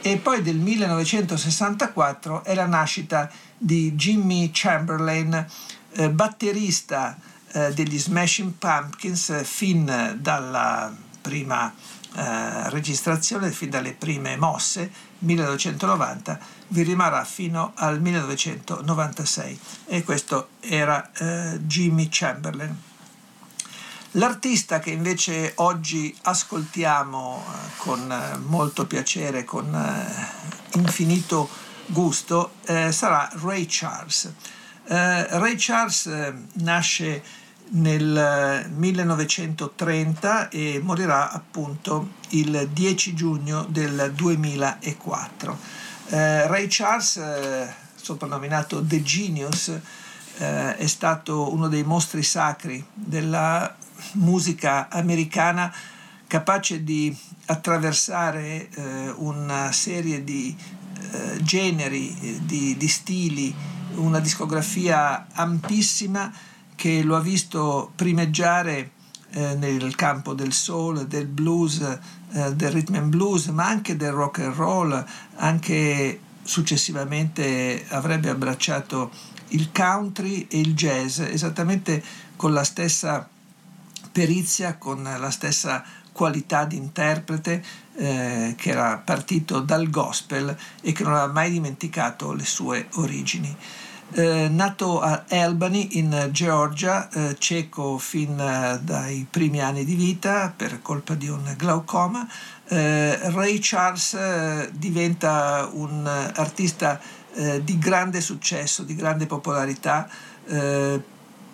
e 0.01 0.17
poi 0.19 0.41
del 0.41 0.57
1964 0.57 2.45
è 2.45 2.55
la 2.55 2.67
nascita 2.67 3.29
di 3.59 3.93
Jimmy 3.95 4.51
Chamberlain, 4.53 5.47
eh, 5.93 6.11
batterista 6.11 7.19
eh, 7.53 7.73
degli 7.75 7.99
Smashing 7.99 8.53
Pumpkins 8.53 9.43
fin 9.45 10.17
dalla 10.21 10.95
prima 11.21 11.75
eh, 12.15 12.71
registrazione, 12.71 13.51
fin 13.51 13.69
dalle 13.69 13.95
prime 13.95 14.37
mosse, 14.37 14.91
1990, 15.19 16.39
vi 16.69 16.83
rimarrà 16.83 17.25
fino 17.25 17.73
al 17.75 18.01
1996 18.01 19.59
e 19.87 20.05
questo 20.05 20.51
era 20.61 21.11
eh, 21.13 21.59
Jimmy 21.63 22.07
Chamberlain. 22.09 22.95
L'artista 24.17 24.79
che 24.79 24.91
invece 24.91 25.53
oggi 25.57 26.15
ascoltiamo 26.23 27.45
eh, 27.45 27.71
con 27.77 28.11
eh, 28.11 28.39
molto 28.39 28.87
piacere, 28.87 29.45
con 29.45 29.75
eh, 29.75 30.79
infinito 30.79 31.49
gusto, 31.87 32.55
sarà 32.65 33.31
Ray 33.43 33.67
Charles. 33.69 34.33
Ray 34.87 35.55
Charles 35.57 36.11
nasce 36.55 37.23
nel 37.71 38.69
1930 38.75 40.49
e 40.49 40.81
morirà 40.83 41.31
appunto 41.31 42.15
il 42.31 42.69
10 42.73 43.15
giugno 43.15 43.65
del 43.69 44.13
2004. 44.17 45.59
Ray 46.09 46.67
Charles, 46.69 47.21
soprannominato 47.95 48.85
The 48.85 49.01
Genius, 49.01 49.71
è 50.37 50.87
stato 50.87 51.53
uno 51.53 51.69
dei 51.69 51.85
mostri 51.85 52.25
sacri 52.25 52.85
della 52.93 53.77
musica 54.15 54.89
americana 54.89 55.73
capace 56.27 56.83
di 56.83 57.17
attraversare 57.47 58.69
eh, 58.69 59.11
una 59.17 59.71
serie 59.73 60.25
di 60.25 60.57
eh, 61.13 61.43
generi, 61.43 62.19
eh, 62.21 62.41
di, 62.43 62.77
di 62.77 62.89
stili, 62.89 63.55
una 63.95 64.21
discografia 64.21 65.27
ampissima 65.33 66.33
che 66.75 67.03
lo 67.03 67.17
ha 67.17 67.21
visto 67.21 67.93
primeggiare 67.95 68.93
eh, 69.31 69.55
nel 69.55 69.95
campo 69.95 70.35
del 70.35 70.53
soul, 70.53 71.07
del 71.07 71.27
blues, 71.27 71.81
eh, 71.81 72.55
del 72.55 72.73
rhythm 72.73 72.95
and 72.97 73.09
blues, 73.09 73.47
ma 73.47 73.67
anche 73.67 73.97
del 73.97 74.13
rock 74.13 74.41
and 74.41 74.55
roll, 74.55 75.05
anche 75.37 76.21
successivamente 76.43 77.85
avrebbe 77.89 78.29
abbracciato 78.29 79.11
il 79.49 79.71
country 79.73 80.47
e 80.51 80.61
il 80.61 80.75
jazz, 80.75 81.19
esattamente 81.21 82.03
con 82.37 82.53
la 82.53 82.65
stessa 82.65 83.29
perizia, 84.17 84.79
con 84.79 85.03
la 85.03 85.31
stessa 85.31 85.85
qualità 86.11 86.65
di 86.65 86.77
interprete 86.77 87.63
eh, 87.97 88.55
che 88.57 88.71
era 88.71 88.97
partito 88.97 89.61
dal 89.61 89.91
gospel 89.91 90.57
e 90.81 90.93
che 90.93 91.03
non 91.03 91.13
aveva 91.13 91.31
mai 91.31 91.51
dimenticato 91.51 92.33
le 92.33 92.47
sue 92.47 92.89
origini. 92.95 93.55
Eh, 94.15 94.49
nato 94.49 95.03
a 95.03 95.25
Albany 95.29 95.99
in 95.99 96.31
Georgia, 96.31 97.11
eh, 97.11 97.37
cieco 97.39 97.99
fin 97.99 98.41
eh, 98.41 98.81
dai 98.83 99.27
primi 99.29 99.61
anni 99.61 99.85
di 99.85 99.95
vita 99.95 100.51
per 100.57 100.81
colpa 100.81 101.13
di 101.13 101.29
un 101.29 101.53
glaucoma, 101.55 102.27
eh, 102.69 103.19
Ray 103.33 103.59
Charles 103.61 104.15
eh, 104.15 104.71
diventa 104.73 105.69
un 105.71 106.07
artista 106.07 106.99
di 107.37 107.79
grande 107.79 108.23
successo, 108.23 108.83
di 108.83 108.95
grande 108.95 109.27
popolarità 109.27 110.09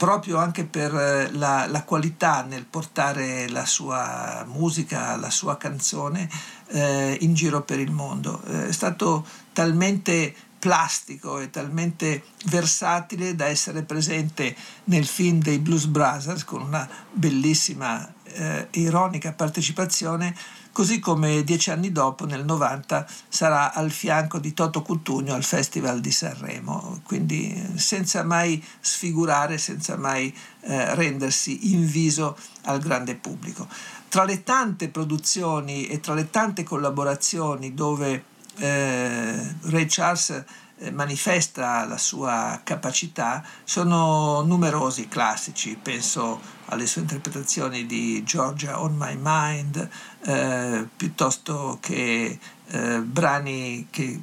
proprio 0.03 0.39
anche 0.39 0.65
per 0.65 0.93
eh, 0.93 1.31
la, 1.31 1.69
la, 1.69 1.85
qualità 1.85 2.43
nel 2.43 2.65
portare 2.65 3.49
la 3.49 3.65
sua 3.65 4.45
musica, 4.49 5.15
la 5.15 5.31
sua 5.31 5.57
canzone 5.57 6.29
eh, 6.71 7.19
in 7.21 7.35
giro 7.35 7.63
per 7.63 7.79
il 7.79 7.93
mondo. 7.93 8.43
Eh, 8.49 8.67
è 8.67 8.73
stato 8.73 9.25
talmente 9.53 10.35
plastico 10.59 11.39
e 11.39 11.51
talmente 11.51 12.25
versatile 12.47 13.37
da 13.37 13.47
essere 13.47 13.85
presente 13.85 14.57
nel 14.87 15.07
film 15.07 15.41
dei 15.41 15.61
Blues 15.61 15.85
Brothers 15.85 16.43
con 16.43 16.63
una 16.63 16.89
bellissima 17.13 18.13
eh, 18.25 18.67
ironica 18.73 19.33
partecipazione, 19.33 20.35
così 20.73 20.99
come 20.99 21.45
dieci 21.45 21.71
anni 21.71 21.93
dopo, 21.93 22.25
nel 22.25 22.45
90, 22.45 23.07
sarà 23.29 23.73
al 23.73 23.91
fianco 23.91 24.39
di 24.39 24.55
Toto 24.55 24.83
Cutugno 24.83 25.35
al 25.35 25.45
Festival 25.45 26.01
di 26.01 26.11
Sanremo, 26.11 27.01
quindi 27.05 27.73
senza 27.77 28.25
mai 28.25 28.63
sfigurare, 28.81 29.59
senza 29.59 29.97
mai 29.97 30.35
eh, 30.63 30.95
rendersi 30.95 31.73
inviso 31.73 32.37
al 32.63 32.81
grande 32.81 33.15
pubblico. 33.15 33.69
Tra 34.09 34.25
le 34.25 34.43
tante 34.43 34.89
produzioni 34.89 35.87
e 35.87 36.01
tra 36.01 36.15
le 36.15 36.31
tante 36.31 36.65
collaborazioni 36.65 37.75
dove 37.75 38.25
eh, 38.57 39.55
Ray 39.63 39.87
Charles 39.89 40.45
eh, 40.79 40.91
manifesta 40.91 41.87
la 41.87 41.97
sua 41.97 42.61
capacità 42.65 43.45
sono 43.65 44.43
numerosi 44.43 45.09
classici, 45.09 45.79
penso 45.81 46.41
alle 46.73 46.87
sue 46.87 47.03
interpretazioni 47.03 47.87
di 47.87 48.23
Georgia 48.25 48.81
on 48.81 48.97
My 48.97 49.17
Mind, 49.21 49.89
eh, 50.25 50.89
piuttosto 50.97 51.77
che 51.81 52.39
eh, 52.67 52.99
brani 53.01 53.89
che 53.91 54.19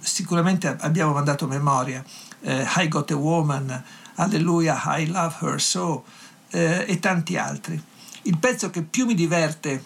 sicuramente 0.00 0.76
abbiamo 0.80 1.12
mandato 1.12 1.46
a 1.46 1.48
memoria, 1.48 2.04
eh, 2.42 2.66
I 2.76 2.88
Got 2.88 3.12
a 3.12 3.16
Woman, 3.16 3.82
Alleluia, 4.16 4.80
I 4.98 5.06
Love 5.06 5.36
Her 5.40 5.60
So 5.60 6.04
eh, 6.50 6.84
e 6.86 6.98
tanti 7.00 7.38
altri. 7.38 7.82
Il 8.22 8.36
pezzo 8.38 8.68
che 8.68 8.82
più 8.82 9.06
mi 9.06 9.14
diverte 9.14 9.82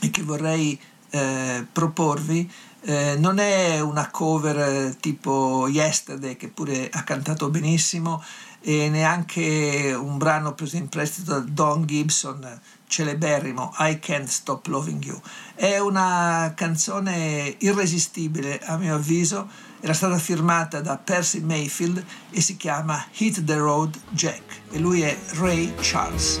e 0.00 0.10
che 0.10 0.22
vorrei 0.22 0.78
eh, 1.10 1.66
proporvi 1.70 2.50
eh, 2.80 3.16
non 3.18 3.38
è 3.38 3.80
una 3.80 4.10
cover 4.10 4.94
tipo 4.96 5.68
Yesterday 5.68 6.36
che 6.36 6.48
pure 6.48 6.88
ha 6.90 7.02
cantato 7.02 7.48
benissimo 7.48 8.22
e 8.66 8.88
neanche 8.88 9.94
un 9.94 10.16
brano 10.16 10.54
preso 10.54 10.76
in 10.76 10.88
prestito 10.88 11.32
da 11.32 11.40
Don 11.40 11.84
Gibson 11.84 12.60
celeberrimo 12.86 13.74
I 13.78 13.98
Can't 13.98 14.28
Stop 14.28 14.66
Loving 14.68 15.04
You. 15.04 15.20
È 15.54 15.78
una 15.78 16.52
canzone 16.56 17.56
irresistibile 17.58 18.58
a 18.60 18.78
mio 18.78 18.94
avviso. 18.94 19.48
Era 19.80 19.92
stata 19.92 20.16
firmata 20.16 20.80
da 20.80 20.96
Percy 20.96 21.40
Mayfield 21.40 22.02
e 22.30 22.40
si 22.40 22.56
chiama 22.56 23.04
Hit 23.18 23.44
the 23.44 23.56
Road 23.56 24.00
Jack. 24.08 24.60
E 24.70 24.78
lui 24.78 25.02
è 25.02 25.14
Ray 25.34 25.74
Charles 25.80 26.40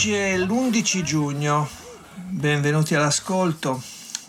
Oggi 0.00 0.14
è 0.14 0.34
l'11 0.38 1.02
giugno, 1.02 1.68
benvenuti 2.14 2.94
all'ascolto. 2.94 3.82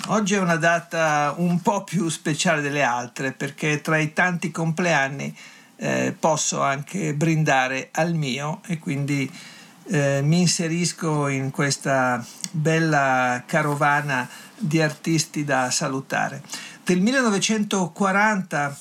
Oggi 0.08 0.34
è 0.34 0.38
una 0.38 0.58
data 0.58 1.34
un 1.38 1.62
po' 1.62 1.86
più 1.86 2.10
speciale 2.10 2.60
delle 2.60 2.84
altre 2.84 3.32
perché 3.32 3.80
tra 3.80 3.98
i 3.98 4.12
tanti 4.12 4.52
compleanni 4.52 5.34
eh, 5.78 6.14
posso 6.20 6.62
anche 6.62 7.14
brindare 7.14 7.88
al 7.94 8.14
mio 8.16 8.60
e 8.68 8.80
quindi 8.80 9.32
eh, 9.86 10.20
mi 10.22 10.42
inserisco 10.42 11.30
in 11.30 11.52
questa 11.52 12.22
bella 12.52 13.42
carovana 13.46 14.28
di 14.58 14.82
artisti 14.82 15.46
da 15.46 15.72
salutare. 15.72 16.42
Del 16.84 17.00
1940 17.00 18.78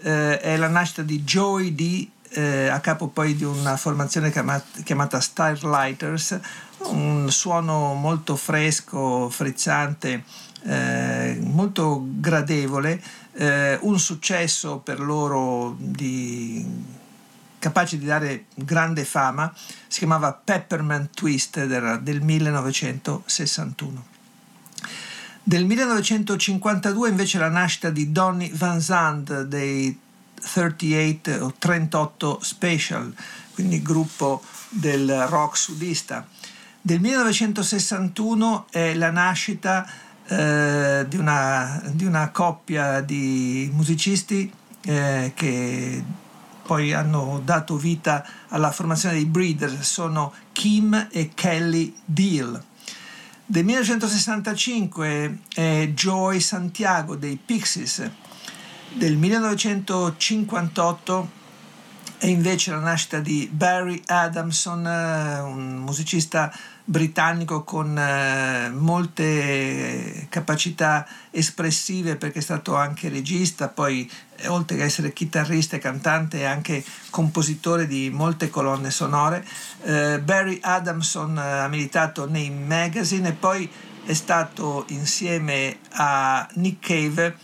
eh, 0.00 0.40
è 0.40 0.56
la 0.56 0.66
nascita 0.66 1.02
di 1.02 1.22
Joey 1.22 1.72
D 1.72 2.08
eh, 2.32 2.68
a 2.68 2.80
capo 2.80 3.08
poi 3.08 3.34
di 3.36 3.44
una 3.44 3.76
formazione 3.76 4.30
chiamata, 4.30 4.82
chiamata 4.82 5.20
Starlighters, 5.20 6.38
un 6.86 7.30
suono 7.30 7.94
molto 7.94 8.36
fresco, 8.36 9.28
frizzante, 9.28 10.24
eh, 10.64 11.38
molto 11.40 12.04
gradevole, 12.04 13.02
eh, 13.32 13.78
un 13.82 13.98
successo 13.98 14.78
per 14.78 15.00
loro 15.00 15.74
di, 15.78 16.64
capace 17.58 17.98
di 17.98 18.06
dare 18.06 18.46
grande 18.54 19.04
fama, 19.04 19.52
si 19.86 19.98
chiamava 19.98 20.32
Peppermint 20.32 21.10
Twist 21.14 21.56
era 21.58 21.96
del 21.96 22.20
1961. 22.20 24.10
Del 25.44 25.64
1952 25.64 27.08
invece 27.08 27.38
la 27.38 27.48
nascita 27.48 27.90
di 27.90 28.12
Donny 28.12 28.50
Van 28.54 28.80
Zandt 28.80 29.42
dei 29.42 29.98
38 30.42 31.44
o 31.44 31.54
38 31.58 32.38
Special, 32.42 33.14
quindi 33.54 33.82
gruppo 33.82 34.42
del 34.68 35.26
rock 35.28 35.56
sudista. 35.56 36.26
Del 36.80 37.00
1961 37.00 38.66
è 38.70 38.94
la 38.94 39.10
nascita 39.10 39.88
eh, 40.26 41.04
di, 41.08 41.16
una, 41.16 41.80
di, 41.92 42.04
una, 42.04 42.30
coppia 42.30 43.00
di 43.00 43.70
musicisti 43.72 44.52
eh, 44.84 45.32
che 45.34 46.04
poi 46.62 46.92
hanno 46.92 47.40
dato 47.44 47.76
vita 47.76 48.26
alla 48.48 48.70
formazione 48.70 49.14
dei 49.14 49.26
Breeders, 49.26 49.80
sono 49.80 50.32
Kim 50.52 51.08
e 51.10 51.30
Kelly 51.34 51.94
Deal. 52.04 52.60
Del 53.44 53.64
1965 53.64 55.38
è 55.54 55.90
Joy 55.92 56.40
Santiago 56.40 57.16
dei 57.16 57.36
Pixies. 57.36 58.10
Del 58.94 59.16
1958 59.16 61.30
è 62.18 62.26
invece 62.26 62.72
la 62.72 62.78
nascita 62.78 63.20
di 63.20 63.48
Barry 63.50 64.02
Adamson, 64.06 64.84
un 64.84 65.76
musicista 65.78 66.54
britannico 66.84 67.64
con 67.64 67.98
molte 68.74 70.26
capacità 70.28 71.08
espressive 71.30 72.16
perché 72.16 72.40
è 72.40 72.42
stato 72.42 72.76
anche 72.76 73.08
regista, 73.08 73.68
poi 73.68 74.10
oltre 74.46 74.76
che 74.76 74.84
essere 74.84 75.14
chitarrista 75.14 75.76
e 75.76 75.80
cantante 75.80 76.40
è 76.40 76.44
anche 76.44 76.84
compositore 77.10 77.86
di 77.86 78.10
molte 78.10 78.50
colonne 78.50 78.90
sonore. 78.90 79.42
Barry 79.84 80.58
Adamson 80.60 81.38
ha 81.38 81.66
militato 81.66 82.28
nei 82.28 82.50
magazine 82.50 83.30
e 83.30 83.32
poi 83.32 83.70
è 84.04 84.14
stato 84.14 84.84
insieme 84.88 85.78
a 85.92 86.44
Nick 86.54 86.86
Cave 86.86 87.36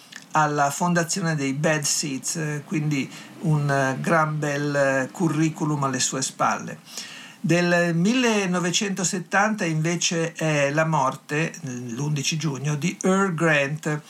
alla 0.43 0.71
fondazione 0.71 1.35
dei 1.35 1.53
Bad 1.53 1.83
Seeds, 1.83 2.37
eh, 2.37 2.63
quindi 2.65 3.11
un 3.41 3.71
eh, 3.71 3.97
gran 4.01 4.39
bel 4.39 4.75
eh, 4.75 5.09
curriculum 5.13 5.85
alle 5.85 6.01
sue 6.01 6.23
spalle. 6.23 6.79
Del 7.41 7.95
1970 7.95 9.65
invece 9.65 10.33
è 10.33 10.71
la 10.71 10.85
morte, 10.85 11.53
l'11 11.63 12.37
giugno, 12.37 12.75
di 12.75 12.99
Earl 13.01 13.33
Grant, 13.33 14.01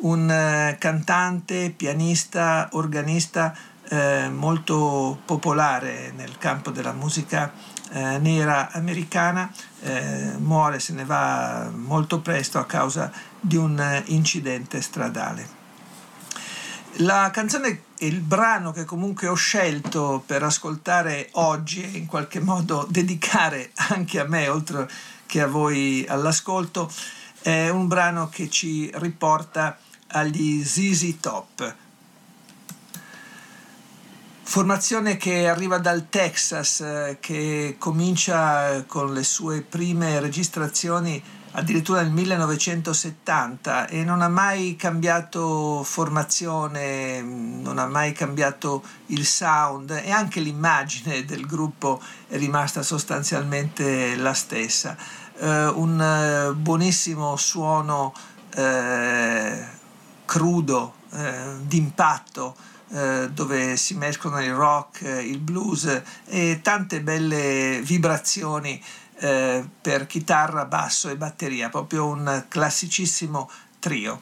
un 0.00 0.76
cantante, 0.78 1.70
pianista, 1.76 2.68
organista 2.72 3.54
eh, 3.90 4.28
molto 4.28 5.20
popolare 5.24 6.12
nel 6.14 6.36
campo 6.38 6.70
della 6.70 6.92
musica 6.92 7.52
eh, 7.90 8.18
nera 8.18 8.70
americana, 8.72 9.50
eh, 9.80 10.34
muore, 10.38 10.78
se 10.78 10.92
ne 10.92 11.04
va 11.04 11.70
molto 11.74 12.20
presto 12.20 12.58
a 12.58 12.66
causa 12.66 13.10
di 13.40 13.56
un 13.56 14.02
incidente 14.06 14.80
stradale. 14.82 15.57
La 17.02 17.30
canzone 17.30 17.82
il 17.98 18.18
brano 18.18 18.72
che 18.72 18.84
comunque 18.84 19.28
ho 19.28 19.34
scelto 19.34 20.20
per 20.26 20.42
ascoltare 20.42 21.28
oggi 21.34 21.80
e 21.80 21.96
in 21.96 22.06
qualche 22.06 22.40
modo 22.40 22.88
dedicare 22.90 23.70
anche 23.90 24.18
a 24.18 24.24
me, 24.24 24.48
oltre 24.48 24.90
che 25.24 25.40
a 25.40 25.46
voi 25.46 26.04
all'ascolto, 26.08 26.90
è 27.40 27.68
un 27.68 27.86
brano 27.86 28.28
che 28.28 28.50
ci 28.50 28.90
riporta 28.94 29.78
agli 30.08 30.64
ZZ 30.64 31.20
Top. 31.20 31.74
Formazione 34.42 35.16
che 35.16 35.46
arriva 35.46 35.78
dal 35.78 36.08
Texas, 36.08 36.80
eh, 36.80 37.18
che 37.20 37.76
comincia 37.78 38.82
con 38.88 39.12
le 39.12 39.22
sue 39.22 39.60
prime 39.60 40.18
registrazioni 40.18 41.22
addirittura 41.52 42.02
nel 42.02 42.10
1970 42.10 43.88
e 43.88 44.04
non 44.04 44.22
ha 44.22 44.28
mai 44.28 44.76
cambiato 44.76 45.82
formazione, 45.82 47.20
non 47.22 47.78
ha 47.78 47.86
mai 47.86 48.12
cambiato 48.12 48.82
il 49.06 49.24
sound 49.24 49.90
e 49.90 50.10
anche 50.10 50.40
l'immagine 50.40 51.24
del 51.24 51.46
gruppo 51.46 52.00
è 52.28 52.36
rimasta 52.36 52.82
sostanzialmente 52.82 54.16
la 54.16 54.34
stessa. 54.34 54.96
Eh, 55.38 55.66
un 55.66 56.00
eh, 56.00 56.52
buonissimo 56.54 57.36
suono 57.36 58.12
eh, 58.54 59.64
crudo, 60.24 60.94
eh, 61.12 61.56
d'impatto 61.62 62.54
eh, 62.90 63.28
dove 63.30 63.76
si 63.76 63.94
mescolano 63.94 64.42
il 64.42 64.54
rock, 64.54 65.02
eh, 65.02 65.20
il 65.20 65.38
blues 65.40 66.02
e 66.24 66.60
tante 66.62 67.02
belle 67.02 67.80
vibrazioni 67.82 68.82
eh, 69.18 69.64
per 69.80 70.06
chitarra, 70.06 70.64
basso 70.64 71.08
e 71.08 71.16
batteria, 71.16 71.68
proprio 71.68 72.06
un 72.06 72.44
classicissimo 72.48 73.50
trio. 73.78 74.20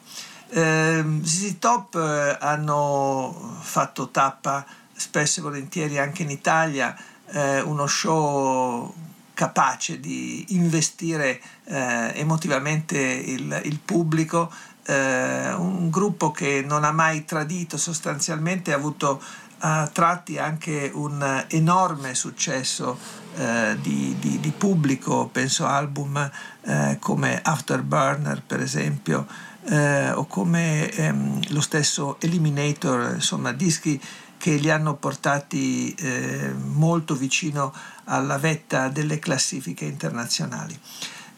Eh, 0.49 1.03
ZZ 1.23 1.59
Top 1.59 1.95
eh, 1.95 2.37
hanno 2.39 3.57
fatto 3.61 4.09
tappa 4.09 4.65
spesso 4.93 5.39
e 5.39 5.43
volentieri 5.43 5.99
anche 5.99 6.23
in 6.23 6.29
Italia, 6.29 6.95
eh, 7.31 7.61
uno 7.61 7.85
show 7.85 8.93
capace 9.33 9.99
di 9.99 10.45
investire 10.49 11.39
eh, 11.65 12.11
emotivamente 12.15 12.97
il, 12.97 13.61
il 13.65 13.79
pubblico, 13.79 14.51
eh, 14.85 15.53
un 15.53 15.89
gruppo 15.91 16.31
che 16.31 16.63
non 16.65 16.83
ha 16.83 16.91
mai 16.91 17.23
tradito 17.23 17.77
sostanzialmente, 17.77 18.73
ha 18.73 18.77
avuto 18.77 19.21
a 19.59 19.87
tratti 19.87 20.37
anche 20.37 20.89
un 20.93 21.45
enorme 21.49 22.15
successo 22.15 23.25
eh, 23.37 23.77
di, 23.81 24.15
di, 24.19 24.39
di, 24.39 24.51
pubblico, 24.51 25.29
penso 25.31 25.65
album 25.65 26.29
eh, 26.61 26.97
come 26.99 27.39
Afterburner 27.41 28.41
per 28.45 28.61
esempio, 28.61 29.27
eh, 29.65 30.11
o 30.11 30.25
come 30.25 30.89
ehm, 30.89 31.39
lo 31.49 31.61
stesso 31.61 32.17
Eliminator, 32.19 33.13
insomma 33.15 33.51
dischi 33.51 34.01
che 34.37 34.55
li 34.55 34.69
hanno 34.69 34.95
portati 34.95 35.93
eh, 35.95 36.53
molto 36.53 37.15
vicino 37.15 37.73
alla 38.05 38.37
vetta 38.37 38.87
delle 38.89 39.19
classifiche 39.19 39.85
internazionali. 39.85 40.79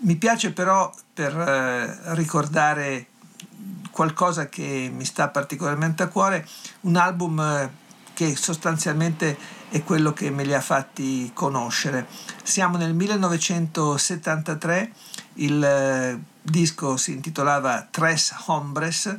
Mi 0.01 0.15
piace 0.15 0.51
però 0.51 0.93
per 1.13 1.37
eh, 1.37 2.15
ricordare 2.15 3.07
qualcosa 3.91 4.47
che 4.47 4.89
mi 4.93 5.03
sta 5.03 5.27
particolarmente 5.27 6.03
a 6.03 6.07
cuore, 6.07 6.47
un 6.81 6.95
album 6.95 7.39
eh, 7.39 7.69
che 8.13 8.35
sostanzialmente 8.35 9.37
è 9.69 9.83
quello 9.83 10.13
che 10.13 10.29
me 10.31 10.43
li 10.43 10.53
ha 10.53 10.61
fatti 10.61 11.31
conoscere. 11.33 12.07
Siamo 12.43 12.77
nel 12.77 12.93
1973, 12.93 14.91
il 15.35 15.63
eh, 15.63 16.19
disco 16.41 16.97
si 16.97 17.13
intitolava 17.13 17.87
Tres 17.89 18.35
Hombres 18.47 19.15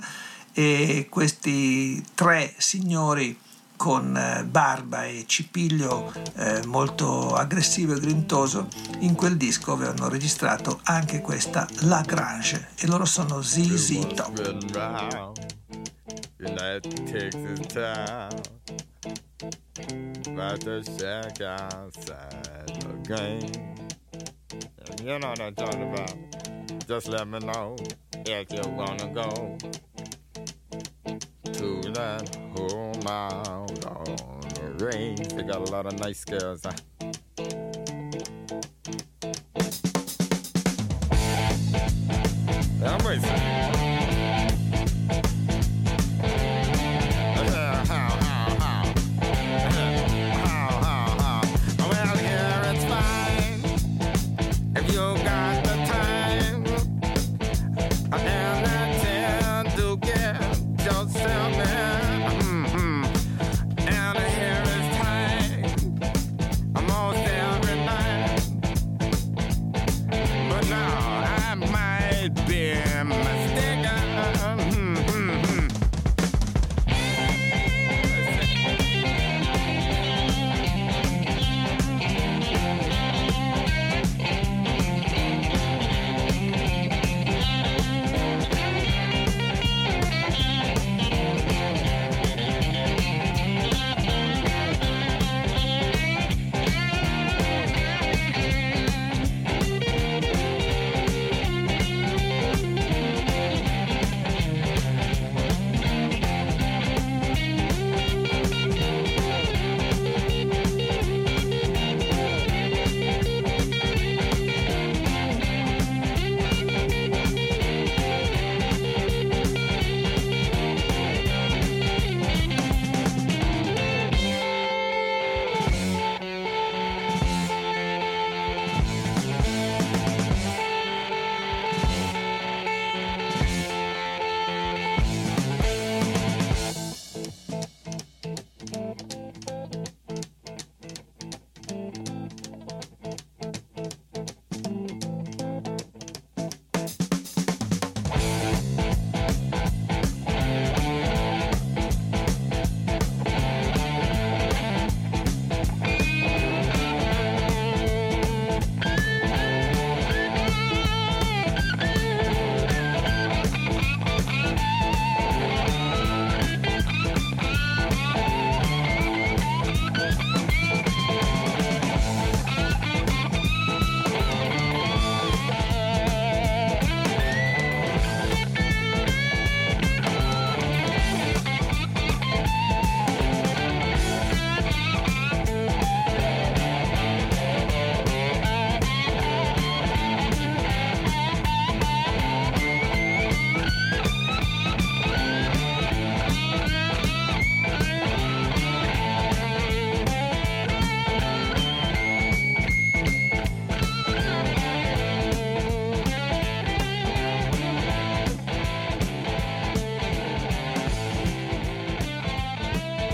e 0.52 1.06
questi 1.08 2.04
tre 2.14 2.52
signori 2.58 3.38
con 3.76 4.14
eh, 4.14 4.44
barba 4.44 5.06
e 5.06 5.24
cipiglio 5.26 6.12
eh, 6.34 6.66
molto 6.66 7.34
aggressivo 7.34 7.94
e 7.94 8.00
grintoso, 8.00 8.68
in 8.98 9.14
quel 9.14 9.38
disco 9.38 9.72
avevano 9.72 10.08
registrato 10.08 10.80
anche 10.82 11.22
questa 11.22 11.66
La 11.84 12.02
Grange 12.02 12.72
e 12.76 12.86
loro 12.86 13.06
sono 13.06 13.40
ZZ 13.40 14.06
Top. 14.14 15.99
About 20.26 20.60
to 20.62 20.82
shack 20.98 21.40
outside 21.40 22.68
the 22.80 22.94
game. 23.06 23.74
You 25.02 25.18
know 25.18 25.28
what 25.28 25.40
I'm 25.40 25.54
talking 25.54 25.92
about. 25.92 26.14
Just 26.86 27.08
let 27.08 27.26
me 27.28 27.38
know 27.38 27.76
if 28.26 28.52
you 28.52 28.62
wanna 28.72 29.08
go 29.14 29.56
to 31.52 31.92
that 31.92 32.36
home 32.56 33.06
out 33.06 33.84
on 33.86 34.40
the 34.54 34.84
range. 34.84 35.28
They 35.28 35.42
got 35.42 35.68
a 35.68 35.70
lot 35.72 35.86
of 35.86 35.98
nice 35.98 36.24
girls. 36.24 36.62
Huh? 36.64 36.72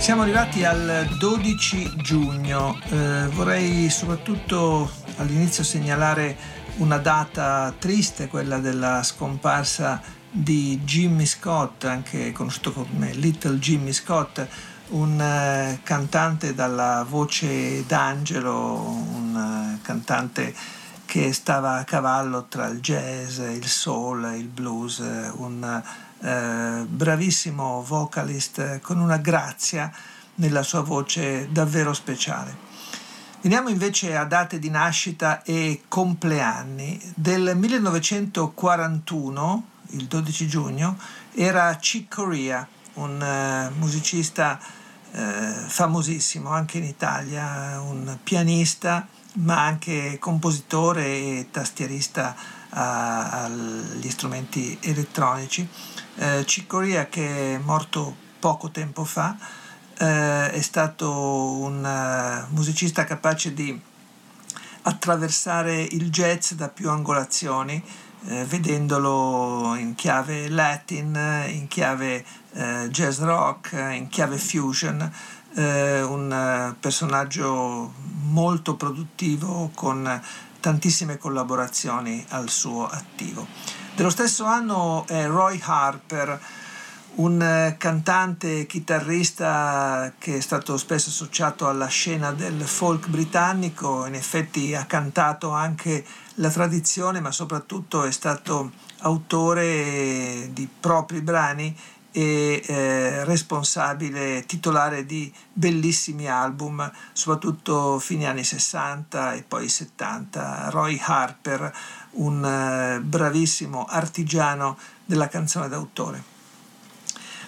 Siamo 0.07 0.23
arrivati 0.23 0.65
al 0.65 1.17
12 1.19 1.97
giugno, 1.97 2.79
eh, 2.91 3.27
vorrei 3.33 3.91
soprattutto 3.91 4.89
all'inizio 5.17 5.65
segnalare 5.65 6.37
una 6.77 6.99
data 6.99 7.75
triste, 7.77 8.29
quella 8.29 8.59
della 8.59 9.03
scomparsa 9.03 10.01
di 10.31 10.79
Jimmy 10.85 11.27
Scott, 11.27 11.87
anche 11.87 12.31
conosciuto 12.31 12.71
come 12.71 13.15
Little 13.15 13.59
Jimmy 13.59 13.93
Scott, 13.93 14.47
un 14.91 15.21
eh, 15.21 15.81
cantante 15.83 16.55
dalla 16.55 17.05
voce 17.07 17.85
d'angelo, 17.85 18.79
un 19.11 19.75
eh, 19.75 19.85
cantante 19.85 20.55
che 21.05 21.33
stava 21.33 21.79
a 21.79 21.85
cavallo 21.85 22.45
tra 22.49 22.69
il 22.69 22.79
jazz, 22.79 23.39
il 23.39 23.67
soul, 23.67 24.37
il 24.37 24.47
blues, 24.47 24.99
un 24.99 25.83
eh, 26.21 26.85
bravissimo 26.87 27.83
vocalist 27.83 28.81
con 28.81 28.99
una 28.99 29.19
grazia 29.19 29.93
nella 30.37 30.63
sua 30.63 30.81
voce 30.81 31.49
davvero 31.51 31.93
speciale. 31.93 32.65
Veniamo 33.43 33.69
invece 33.69 34.17
a 34.17 34.25
date 34.25 34.59
di 34.59 34.71
nascita 34.71 35.43
e 35.43 35.83
compleanni. 35.89 36.99
Del 37.15 37.55
1941, 37.55 39.67
il 39.91 40.07
12 40.07 40.49
giugno, 40.49 40.97
era 41.33 41.77
Chick 41.77 42.15
Corea, 42.15 42.67
un 42.95 43.21
uh, 43.21 43.71
musicista 43.79 44.59
uh, 45.13 45.19
famosissimo 45.69 46.49
anche 46.51 46.79
in 46.79 46.85
Italia, 46.85 47.79
un 47.81 48.17
pianista 48.23 49.07
ma 49.37 49.65
anche 49.65 50.19
compositore 50.19 51.05
e 51.05 51.49
tastierista 51.51 52.35
uh, 52.37 52.43
agli 52.71 54.11
strumenti 54.11 54.79
elettronici. 54.81 55.67
Chick 56.45 56.67
Corea 56.67 57.07
che 57.07 57.55
è 57.55 57.59
morto 57.59 58.15
poco 58.39 58.71
tempo 58.71 59.05
fa 59.05 59.37
eh, 59.99 60.51
è 60.51 60.61
stato 60.61 61.11
un 61.11 61.83
uh, 61.83 62.55
musicista 62.55 63.05
capace 63.05 63.55
di 63.55 63.81
attraversare 64.83 65.81
il 65.83 66.11
jazz 66.11 66.53
da 66.53 66.69
più 66.69 66.91
angolazioni, 66.91 67.83
eh, 68.29 68.45
vedendolo 68.45 69.75
in 69.75 69.97
chiave 69.97 70.49
latin, 70.49 71.45
in 71.49 71.67
chiave 71.67 72.25
eh, 72.53 72.89
jazz 72.91 73.19
rock, 73.21 73.73
in 73.73 74.09
chiave 74.09 74.39
fusion, 74.39 75.13
eh, 75.55 76.03
un 76.03 76.75
personaggio 76.79 77.93
molto 78.27 78.77
produttivo 78.77 79.73
con 79.75 80.23
tantissime 80.61 81.19
collaborazioni 81.19 82.25
al 82.29 82.49
suo 82.49 82.87
attivo. 82.87 83.76
Dello 83.97 84.11
stesso 84.11 84.45
anno 84.45 85.07
è 85.07 85.27
Roy 85.27 85.59
Harper, 85.65 86.39
un 87.15 87.41
eh, 87.41 87.77
cantante 87.79 88.67
chitarrista 88.67 90.13
che 90.19 90.37
è 90.37 90.41
stato 90.41 90.77
spesso 90.77 91.09
associato 91.09 91.67
alla 91.67 91.87
scena 91.87 92.31
del 92.33 92.61
folk 92.61 93.09
britannico, 93.09 94.05
in 94.05 94.13
effetti 94.13 94.75
ha 94.75 94.85
cantato 94.85 95.49
anche 95.49 96.05
la 96.35 96.51
tradizione, 96.51 97.21
ma 97.21 97.31
soprattutto 97.31 98.05
è 98.05 98.11
stato 98.11 98.73
autore 98.99 100.51
di 100.53 100.69
propri 100.79 101.23
brani 101.23 101.75
e 102.17 102.63
eh, 102.65 103.25
responsabile 103.25 104.47
titolare 104.47 105.05
di 105.05 105.31
bellissimi 105.53 106.29
album, 106.29 106.91
soprattutto 107.13 107.99
fine 107.99 108.27
anni 108.27 108.43
60 108.43 109.35
e 109.35 109.43
poi 109.43 109.69
70. 109.69 110.71
Roy 110.71 110.99
Harper, 110.99 111.71
un 112.17 112.45
eh, 112.45 113.01
bravissimo 113.01 113.85
artigiano 113.85 114.77
della 115.05 115.29
canzone 115.29 115.69
d'autore. 115.69 116.35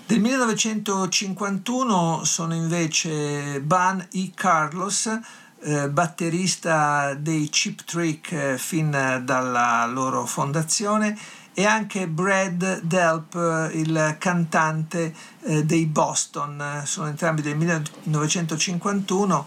Del 0.06 0.20
1951 0.20 2.22
sono 2.24 2.54
invece 2.54 3.60
Ban 3.60 4.06
E. 4.10 4.30
Carlos, 4.34 5.10
eh, 5.60 5.90
batterista 5.90 7.14
dei 7.14 7.48
Chip 7.50 7.84
Trick 7.84 8.32
eh, 8.32 8.56
fin 8.56 8.90
dalla 8.90 9.84
loro 9.86 10.24
fondazione, 10.24 11.18
e 11.52 11.66
anche 11.66 12.06
Brad 12.06 12.82
Delp, 12.82 13.34
eh, 13.34 13.78
il 13.78 14.16
cantante 14.18 15.12
eh, 15.40 15.64
dei 15.64 15.84
Boston. 15.86 16.82
Sono 16.84 17.08
entrambi 17.08 17.42
del 17.42 17.56
1951. 17.56 19.46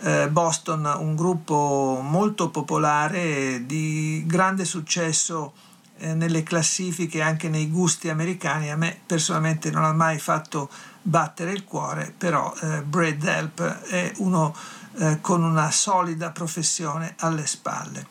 Eh, 0.00 0.28
Boston, 0.28 0.84
un 0.98 1.16
gruppo 1.16 2.00
molto 2.02 2.50
popolare 2.50 3.66
di 3.66 4.22
grande 4.26 4.64
successo 4.64 5.52
eh, 5.98 6.14
nelle 6.14 6.44
classifiche, 6.44 7.20
anche 7.20 7.48
nei 7.48 7.68
gusti 7.68 8.08
americani. 8.08 8.70
A 8.70 8.76
me 8.76 8.96
personalmente 9.04 9.70
non 9.70 9.84
ha 9.84 9.92
mai 9.92 10.18
fatto 10.18 10.70
battere 11.02 11.52
il 11.52 11.64
cuore, 11.64 12.14
però 12.16 12.54
eh, 12.60 12.82
Brad 12.82 13.16
Delp 13.16 13.60
è 13.86 14.12
uno 14.18 14.54
eh, 14.98 15.20
con 15.20 15.42
una 15.42 15.70
solida 15.70 16.30
professione 16.30 17.14
alle 17.18 17.46
spalle. 17.46 18.06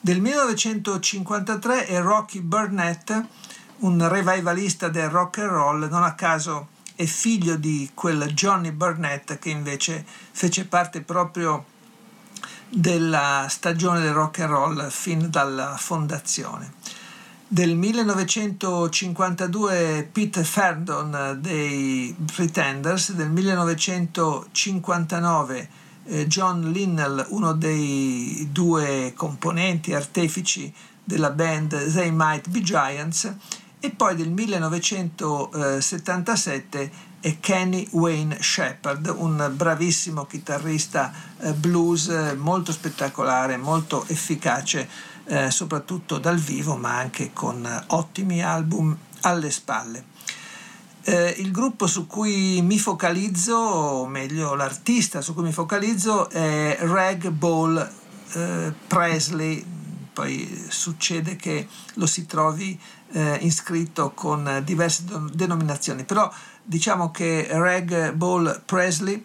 Del 0.00 0.20
1953 0.20 1.86
è 1.86 2.00
Rocky 2.00 2.40
Burnett, 2.40 3.24
un 3.78 4.08
revivalista 4.08 4.88
del 4.88 5.08
rock 5.08 5.38
and 5.38 5.50
roll, 5.50 5.88
non 5.88 6.02
a 6.02 6.14
caso 6.14 6.68
è 6.94 7.04
figlio 7.04 7.56
di 7.56 7.90
quel 7.94 8.32
Johnny 8.32 8.70
Burnett 8.70 9.38
che 9.38 9.50
invece 9.50 10.06
fece 10.32 10.66
parte 10.66 11.02
proprio 11.02 11.64
della 12.68 13.46
stagione 13.48 14.00
del 14.00 14.12
rock 14.12 14.40
and 14.40 14.50
roll 14.50 14.88
fin 14.88 15.30
dalla 15.30 15.76
fondazione. 15.76 16.72
Del 17.46 17.76
1952 17.76 20.08
Pete 20.10 20.42
Ferdon 20.42 21.38
dei 21.40 22.12
Pretenders, 22.34 23.12
del 23.12 23.30
1959 23.30 25.68
eh, 26.04 26.26
John 26.26 26.72
Linnell, 26.72 27.24
uno 27.28 27.52
dei 27.52 28.48
due 28.50 29.12
componenti 29.14 29.92
artefici 29.92 30.74
della 31.04 31.30
band 31.30 31.92
They 31.92 32.10
Might 32.10 32.48
Be 32.48 32.62
Giants, 32.62 33.32
e 33.84 33.90
poi 33.90 34.14
del 34.14 34.30
1977 34.30 36.92
è 37.18 37.40
Kenny 37.40 37.88
Wayne 37.90 38.40
Shepard, 38.40 39.12
un 39.16 39.52
bravissimo 39.56 40.24
chitarrista 40.24 41.12
eh, 41.40 41.52
blues 41.52 42.08
molto 42.36 42.70
spettacolare, 42.70 43.56
molto 43.56 44.04
efficace 44.06 44.88
eh, 45.24 45.50
soprattutto 45.50 46.18
dal 46.18 46.38
vivo, 46.38 46.76
ma 46.76 46.96
anche 46.96 47.32
con 47.32 47.68
ottimi 47.88 48.40
album 48.40 48.96
alle 49.22 49.50
spalle. 49.50 50.04
Eh, 51.02 51.34
il 51.38 51.50
gruppo 51.50 51.88
su 51.88 52.06
cui 52.06 52.62
mi 52.62 52.78
focalizzo, 52.78 53.56
o 53.56 54.06
meglio 54.06 54.54
l'artista 54.54 55.20
su 55.20 55.34
cui 55.34 55.42
mi 55.42 55.52
focalizzo, 55.52 56.30
è 56.30 56.78
Rag 56.82 57.30
Ball 57.30 57.90
eh, 58.34 58.72
Presley, 58.86 59.80
poi 60.12 60.66
succede 60.68 61.36
che 61.36 61.66
lo 61.94 62.06
si 62.06 62.26
trovi 62.26 62.78
eh, 63.12 63.38
iscritto 63.42 64.10
con 64.12 64.62
diverse 64.64 65.04
denominazioni, 65.32 66.04
però 66.04 66.30
diciamo 66.62 67.10
che 67.10 67.46
Rag 67.50 68.12
Ball 68.12 68.62
Presley 68.64 69.24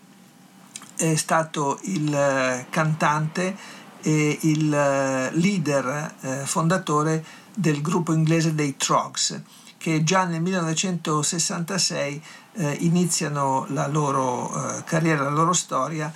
è 0.97 1.15
stato 1.15 1.79
il 1.83 2.13
eh, 2.13 2.65
cantante 2.69 3.55
e 4.01 4.37
il 4.41 4.73
eh, 4.73 5.29
leader 5.33 6.13
eh, 6.21 6.45
fondatore 6.45 7.23
del 7.53 7.81
gruppo 7.81 8.13
inglese 8.13 8.55
dei 8.55 8.75
Trogs, 8.77 9.41
che 9.77 10.03
già 10.03 10.25
nel 10.25 10.41
1966 10.41 12.23
eh, 12.53 12.77
iniziano 12.81 13.65
la 13.69 13.87
loro 13.87 14.83
carriera, 14.85 15.23
la 15.23 15.29
loro 15.29 15.53
storia. 15.53 16.11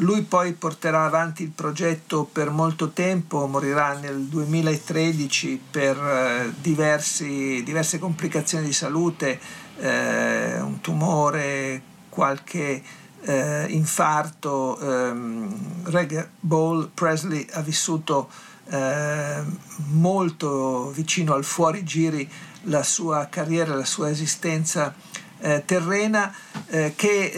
Lui 0.00 0.22
poi 0.22 0.52
porterà 0.52 1.04
avanti 1.04 1.42
il 1.42 1.50
progetto 1.50 2.22
per 2.24 2.50
molto 2.50 2.90
tempo, 2.90 3.46
morirà 3.46 3.94
nel 3.94 4.20
2013 4.26 5.60
per 5.70 6.52
diversi, 6.60 7.62
diverse 7.64 7.98
complicazioni 7.98 8.66
di 8.66 8.72
salute, 8.72 9.40
eh, 9.80 10.60
un 10.60 10.80
tumore, 10.80 11.82
qualche 12.10 12.82
eh, 13.22 13.66
infarto, 13.70 14.78
ehm, 14.78 15.84
Reg 15.84 16.28
Ball 16.38 16.90
Presley 16.94 17.46
ha 17.52 17.60
vissuto 17.60 18.30
eh, 18.68 19.42
molto 19.90 20.90
vicino 20.90 21.34
al 21.34 21.44
fuorigiri 21.44 22.30
la 22.62 22.82
sua 22.82 23.26
carriera, 23.28 23.74
la 23.74 23.84
sua 23.84 24.10
esistenza 24.10 24.94
eh, 25.40 25.64
terrena 25.64 26.32
eh, 26.70 26.92
che 26.94 27.30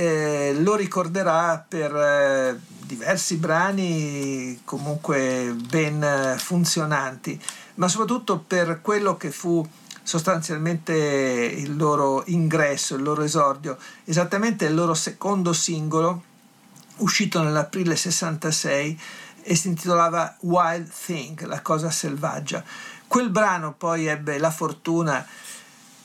eh, 0.51 0.55
lo 0.55 0.75
ricorderà 0.75 1.65
per 1.67 1.95
eh, 1.95 2.61
diversi 2.85 3.37
brani 3.37 4.61
comunque 4.65 5.55
ben 5.69 6.35
funzionanti, 6.37 7.41
ma 7.77 7.87
soprattutto 7.87 8.39
per 8.39 8.81
quello 8.83 9.17
che 9.17 9.31
fu 9.31 9.67
sostanzialmente 10.03 10.93
il 10.93 11.77
loro 11.77 12.25
ingresso, 12.27 12.97
il 12.97 13.03
loro 13.03 13.23
esordio, 13.23 13.79
esattamente 14.05 14.65
il 14.65 14.75
loro 14.75 14.95
secondo 14.95 15.53
singolo, 15.53 16.25
uscito 16.97 17.43
nell'aprile 17.43 17.95
66 17.95 19.01
e 19.43 19.55
si 19.55 19.69
intitolava 19.69 20.37
Wild 20.41 20.91
Thing, 21.05 21.45
la 21.45 21.63
cosa 21.63 21.91
selvaggia. 21.91 22.65
Quel 23.07 23.31
brano 23.31 23.73
poi 23.73 24.07
ebbe 24.07 24.39
la 24.39 24.51
fortuna 24.51 25.25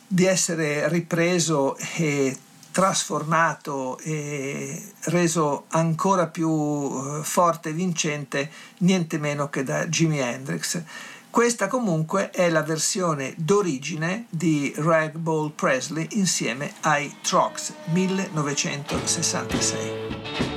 di 0.07 0.25
essere 0.25 0.87
ripreso 0.87 1.75
e 1.77 2.37
trasformato 2.75 3.97
e 3.99 4.91
reso 5.03 5.67
ancora 5.69 6.27
più 6.27 6.49
eh, 6.49 7.21
forte 7.23 7.69
e 7.69 7.71
vincente 7.71 8.51
niente 8.79 9.17
meno 9.17 9.49
che 9.49 9.63
da 9.63 9.87
Jimi 9.87 10.19
Hendrix. 10.19 10.83
Questa 11.29 11.69
comunque 11.69 12.31
è 12.31 12.49
la 12.49 12.63
versione 12.63 13.33
d'origine 13.37 14.25
di 14.29 14.73
Rag 14.75 15.15
Ball 15.15 15.53
Presley 15.55 16.05
insieme 16.11 16.73
ai 16.81 17.15
Trox 17.21 17.71
1966. 17.85 20.54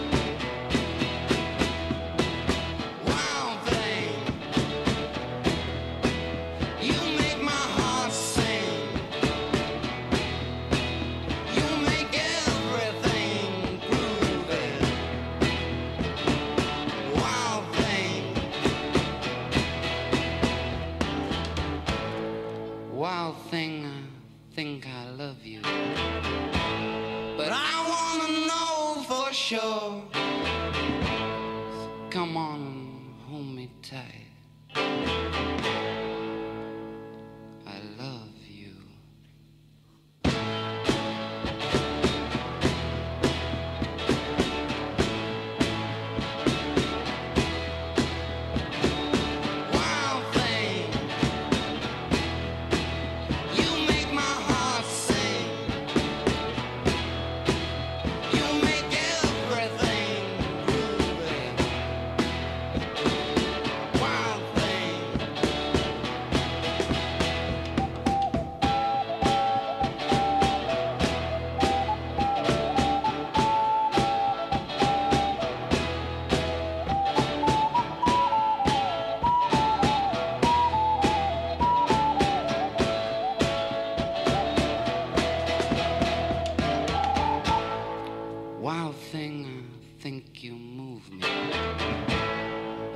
Think 90.00 90.44
you 90.44 90.52
move 90.52 91.10
me. 91.10 91.26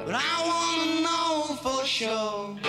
But 0.07 0.15
I 0.15 0.35
wanna 0.47 1.01
know 1.01 1.57
for 1.57 1.85
sure. 1.85 2.62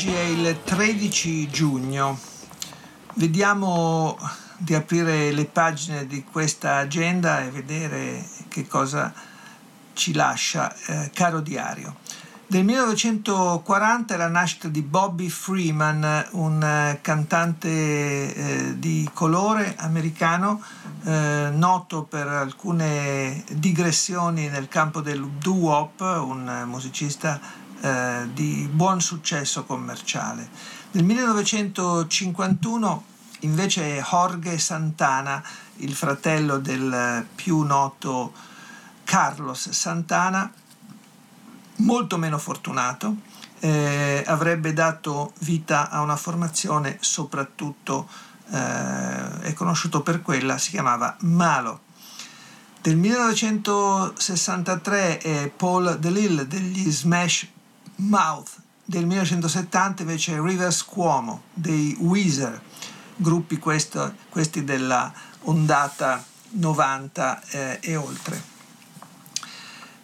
Oggi 0.00 0.14
è 0.14 0.22
il 0.22 0.58
13 0.64 1.50
giugno. 1.50 2.18
Vediamo 3.16 4.16
di 4.56 4.74
aprire 4.74 5.30
le 5.30 5.44
pagine 5.44 6.06
di 6.06 6.24
questa 6.24 6.76
agenda 6.76 7.42
e 7.44 7.50
vedere 7.50 8.26
che 8.48 8.66
cosa 8.66 9.12
ci 9.92 10.14
lascia, 10.14 10.74
eh, 10.86 11.10
caro 11.12 11.40
diario. 11.40 11.96
Del 12.46 12.64
1940 12.64 14.14
è 14.14 14.16
la 14.16 14.28
nascita 14.28 14.68
di 14.68 14.80
Bobby 14.80 15.28
Freeman, 15.28 16.28
un 16.30 16.62
eh, 16.62 16.98
cantante 17.02 17.68
eh, 17.68 18.78
di 18.78 19.06
colore 19.12 19.76
americano, 19.76 20.62
eh, 21.04 21.50
noto 21.52 22.04
per 22.04 22.26
alcune 22.26 23.44
digressioni 23.52 24.48
nel 24.48 24.66
campo 24.66 25.02
del 25.02 25.24
doo-wop, 25.24 26.00
un 26.00 26.64
musicista 26.64 27.38
eh, 27.80 28.28
di 28.32 28.68
buon 28.70 29.00
successo 29.00 29.64
commerciale. 29.64 30.48
Nel 30.92 31.04
1951 31.04 33.04
invece 33.40 34.00
Jorge 34.02 34.58
Santana, 34.58 35.42
il 35.76 35.94
fratello 35.94 36.58
del 36.58 37.26
più 37.34 37.62
noto 37.62 38.32
Carlos 39.04 39.70
Santana, 39.70 40.52
molto 41.76 42.18
meno 42.18 42.38
fortunato, 42.38 43.16
eh, 43.60 44.24
avrebbe 44.26 44.72
dato 44.72 45.32
vita 45.40 45.90
a 45.90 46.00
una 46.00 46.16
formazione 46.16 46.96
soprattutto, 47.00 48.08
eh, 48.50 49.40
è 49.40 49.52
conosciuto 49.54 50.02
per 50.02 50.22
quella, 50.22 50.58
si 50.58 50.70
chiamava 50.70 51.16
Malo. 51.20 51.82
Del 52.80 52.96
1963 52.96 55.18
è 55.18 55.52
Paul 55.54 55.98
DeLille 55.98 56.46
degli 56.46 56.90
Smash 56.90 57.46
Mouth, 58.00 58.50
del 58.84 59.06
1970 59.06 60.02
invece 60.02 60.40
Rivers 60.40 60.84
Cuomo 60.84 61.42
dei 61.52 61.96
Weezer, 62.00 62.60
gruppi 63.16 63.58
questo- 63.58 64.14
questi 64.30 64.64
della 64.64 65.12
ondata 65.42 66.24
90 66.52 67.40
eh, 67.50 67.78
e 67.82 67.96
oltre. 67.96 68.42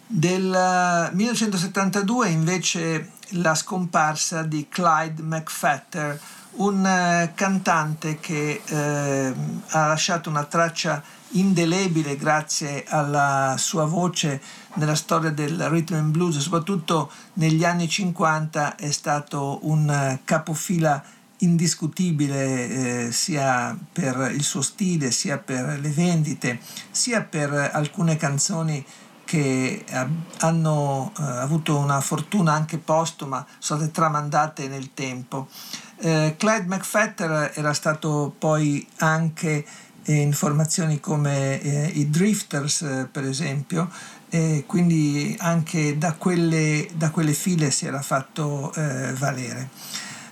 Del 0.05 0.53
eh, 0.53 1.13
1972 1.13 2.29
invece 2.29 3.11
la 3.31 3.55
scomparsa 3.55 4.43
di 4.43 4.67
Clyde 4.69 5.21
McFatter, 5.21 6.19
un 6.57 6.85
eh, 6.85 7.31
cantante 7.35 8.19
che 8.19 8.61
eh, 8.65 9.33
ha 9.67 9.87
lasciato 9.87 10.29
una 10.29 10.45
traccia 10.45 11.03
indelebile 11.31 12.15
grazie 12.15 12.85
alla 12.87 13.55
sua 13.57 13.85
voce 13.85 14.41
nella 14.75 14.95
storia 14.95 15.29
del 15.29 15.69
rhythm 15.69 15.95
and 15.95 16.11
blues, 16.11 16.37
soprattutto 16.37 17.11
negli 17.33 17.63
anni 17.63 17.87
50 17.87 18.75
è 18.75 18.91
stato 18.91 19.59
un 19.63 19.89
eh, 19.89 20.21
capofila 20.23 21.03
indiscutibile 21.39 23.05
eh, 23.05 23.11
sia 23.11 23.77
per 23.91 24.31
il 24.33 24.43
suo 24.43 24.61
stile, 24.61 25.11
sia 25.11 25.37
per 25.37 25.79
le 25.79 25.89
vendite, 25.89 26.59
sia 26.89 27.21
per 27.21 27.51
alcune 27.73 28.15
canzoni 28.15 28.83
che 29.27 29.83
eh, 29.85 30.07
hanno 30.39 31.11
eh, 31.19 31.21
avuto 31.21 31.77
una 31.77 31.99
fortuna 31.99 32.53
anche 32.53 32.77
postuma, 32.77 33.45
sono 33.59 33.79
state 33.81 33.93
tramandate 33.93 34.69
nel 34.69 34.93
tempo. 34.93 35.49
Eh, 35.97 36.35
Clyde 36.37 36.67
McFatter 36.67 37.51
era 37.53 37.73
stato 37.73 38.33
poi 38.37 38.87
anche 38.99 39.65
in 40.05 40.31
formazioni 40.31 41.01
come 41.01 41.59
eh, 41.59 41.87
i 41.95 42.09
Drifters, 42.09 42.81
eh, 42.83 43.09
per 43.11 43.25
esempio, 43.25 43.89
e 44.29 44.63
quindi 44.65 45.35
anche 45.39 45.97
da 45.97 46.13
quelle, 46.13 46.87
da 46.95 47.09
quelle 47.09 47.33
file 47.33 47.69
si 47.69 47.85
era 47.85 48.01
fatto 48.01 48.73
eh, 48.75 49.11
valere. 49.11 49.69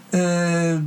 Eh, 0.09 0.81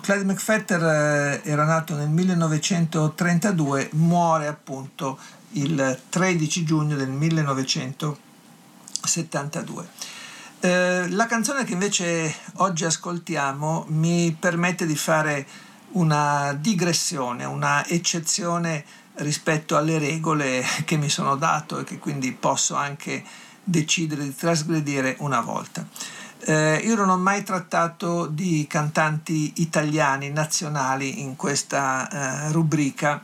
Clyde 0.00 0.24
McFatter 0.24 0.82
eh, 0.82 1.40
era 1.44 1.64
nato 1.64 1.94
nel 1.94 2.08
1932, 2.08 3.90
muore 3.92 4.46
appunto 4.46 5.18
il 5.52 6.00
13 6.08 6.64
giugno 6.64 6.96
del 6.96 7.08
1972. 7.08 9.88
Eh, 10.60 11.08
la 11.08 11.26
canzone 11.26 11.64
che 11.64 11.72
invece 11.72 12.34
oggi 12.56 12.84
ascoltiamo 12.84 13.86
mi 13.88 14.36
permette 14.38 14.84
di 14.86 14.96
fare 14.96 15.46
una 15.92 16.52
digressione, 16.52 17.44
una 17.44 17.84
eccezione 17.86 18.84
rispetto 19.14 19.76
alle 19.76 19.98
regole 19.98 20.64
che 20.84 20.96
mi 20.96 21.08
sono 21.08 21.34
dato 21.36 21.78
e 21.78 21.84
che 21.84 21.98
quindi 21.98 22.32
posso 22.32 22.74
anche 22.74 23.24
decidere 23.64 24.24
di 24.24 24.34
trasgredire 24.34 25.16
una 25.20 25.40
volta. 25.40 25.86
Eh, 26.42 26.80
io 26.84 26.94
non 26.94 27.10
ho 27.10 27.18
mai 27.18 27.42
trattato 27.42 28.26
di 28.26 28.66
cantanti 28.66 29.52
italiani 29.56 30.30
nazionali 30.30 31.20
in 31.20 31.36
questa 31.36 32.48
eh, 32.48 32.52
rubrica. 32.52 33.22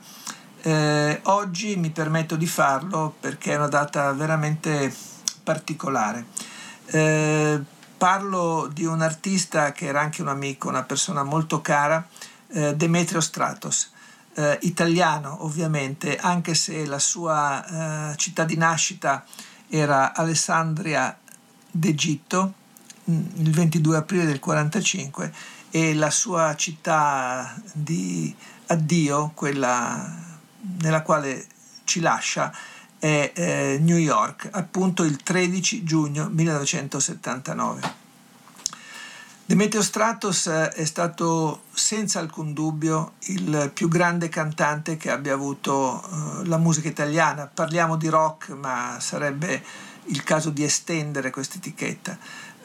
Eh, 0.67 1.21
oggi 1.27 1.77
mi 1.77 1.91
permetto 1.91 2.35
di 2.35 2.49
farlo 2.49 3.15
perché 3.21 3.53
è 3.53 3.57
una 3.57 3.69
data 3.69 4.11
veramente 4.11 4.93
particolare. 5.45 6.27
Eh, 6.87 7.63
parlo 7.97 8.69
di 8.73 8.85
un 8.85 9.01
artista 9.01 9.71
che 9.71 9.87
era 9.87 10.01
anche 10.01 10.23
un 10.23 10.29
amico, 10.29 10.69
una 10.69 10.83
persona 10.83 11.23
molto 11.23 11.61
cara, 11.61 12.05
eh, 12.49 12.75
Demetrio 12.75 13.21
Stratos. 13.21 13.93
Eh, 14.35 14.59
italiano 14.63 15.45
ovviamente, 15.45 16.17
anche 16.17 16.57
se 16.57 16.85
la 16.85 16.99
sua 16.99 18.15
città 18.17 18.43
di 18.43 18.57
nascita 18.57 19.25
era 19.69 20.17
Alessandria 20.17 21.17
d'Egitto, 21.71 22.53
il 23.05 23.53
22 23.53 23.97
aprile 23.99 24.27
del 24.27 24.41
45 24.41 25.33
e 25.71 25.95
la 25.95 26.11
sua 26.11 26.57
città 26.57 27.55
di 27.73 28.35
addio, 28.67 29.31
quella 29.33 30.26
nella 30.81 31.03
quale 31.03 31.47
ci 31.85 32.01
lascia, 32.01 32.53
è 32.99 33.33
eh, 33.35 33.79
New 33.81 33.97
York, 33.99 34.49
appunto 34.53 35.03
il 35.03 35.23
13 35.23 35.85
giugno 35.85 36.29
1979. 36.29 38.05
Demetrio 39.49 39.81
Stratos 39.81 40.49
è 40.49 40.85
stato 40.85 41.63
senza 41.73 42.19
alcun 42.19 42.53
dubbio 42.53 43.13
il 43.27 43.71
più 43.73 43.87
grande 43.87 44.29
cantante 44.29 44.97
che 44.97 45.09
abbia 45.09 45.35
avuto 45.35 46.03
uh, 46.05 46.43
la 46.47 46.57
musica 46.57 46.89
italiana. 46.89 47.47
Parliamo 47.47 47.97
di 47.97 48.09
rock, 48.09 48.49
ma 48.49 48.97
sarebbe 48.99 49.63
il 50.07 50.25
caso 50.25 50.51
di 50.51 50.65
estendere 50.65 51.31
questa 51.31 51.59
etichetta. 51.59 52.19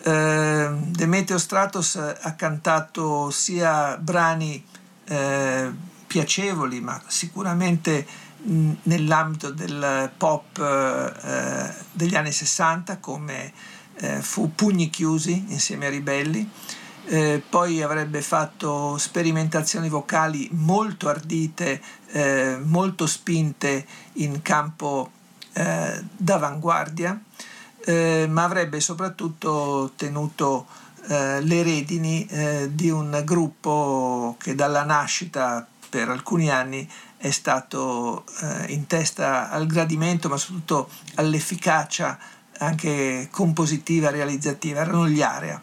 Uh, 0.04 0.90
Demetrio 0.90 1.38
Stratos 1.38 1.98
ha 1.98 2.34
cantato 2.34 3.30
sia 3.30 3.96
brani 3.98 4.66
uh, 5.10 5.76
piacevoli, 6.12 6.82
ma 6.82 7.02
sicuramente 7.08 8.06
nell'ambito 8.84 9.50
del 9.52 10.12
pop 10.18 10.60
degli 11.94 12.16
anni 12.16 12.32
60 12.34 12.98
come 12.98 13.54
eh, 14.02 14.22
fu 14.22 14.54
Pugni 14.54 14.90
Chiusi 14.90 15.46
insieme 15.48 15.86
a 15.86 15.90
Ribelli, 15.90 16.50
eh, 17.06 17.42
poi 17.48 17.82
avrebbe 17.82 18.22
fatto 18.22 18.98
sperimentazioni 18.98 19.88
vocali 19.88 20.50
molto 20.52 21.08
ardite, 21.08 21.82
eh, 22.12 22.58
molto 22.62 23.06
spinte 23.08 23.86
in 24.14 24.42
campo 24.42 25.12
eh, 25.54 26.04
d'avanguardia, 26.18 27.22
eh, 27.86 28.28
ma 28.30 28.44
avrebbe 28.44 28.80
soprattutto 28.80 29.94
tenuto 29.96 30.68
eh, 31.08 31.42
le 31.42 31.64
redini 31.64 32.28
di 32.72 32.90
un 32.90 33.22
gruppo 33.24 34.36
che 34.40 34.56
dalla 34.56 34.84
nascita 34.84 35.66
per 35.92 36.10
alcuni 36.10 36.50
anni 36.50 36.90
è 37.18 37.30
stato 37.30 38.24
in 38.68 38.88
testa 38.88 39.52
al 39.52 39.68
gradimento, 39.68 40.30
ma 40.30 40.38
soprattutto 40.38 40.90
all'efficacia 41.16 42.18
anche 42.62 43.28
compositiva, 43.32 44.10
realizzativa, 44.10 44.82
erano 44.82 45.08
gli 45.08 45.22
Area. 45.22 45.62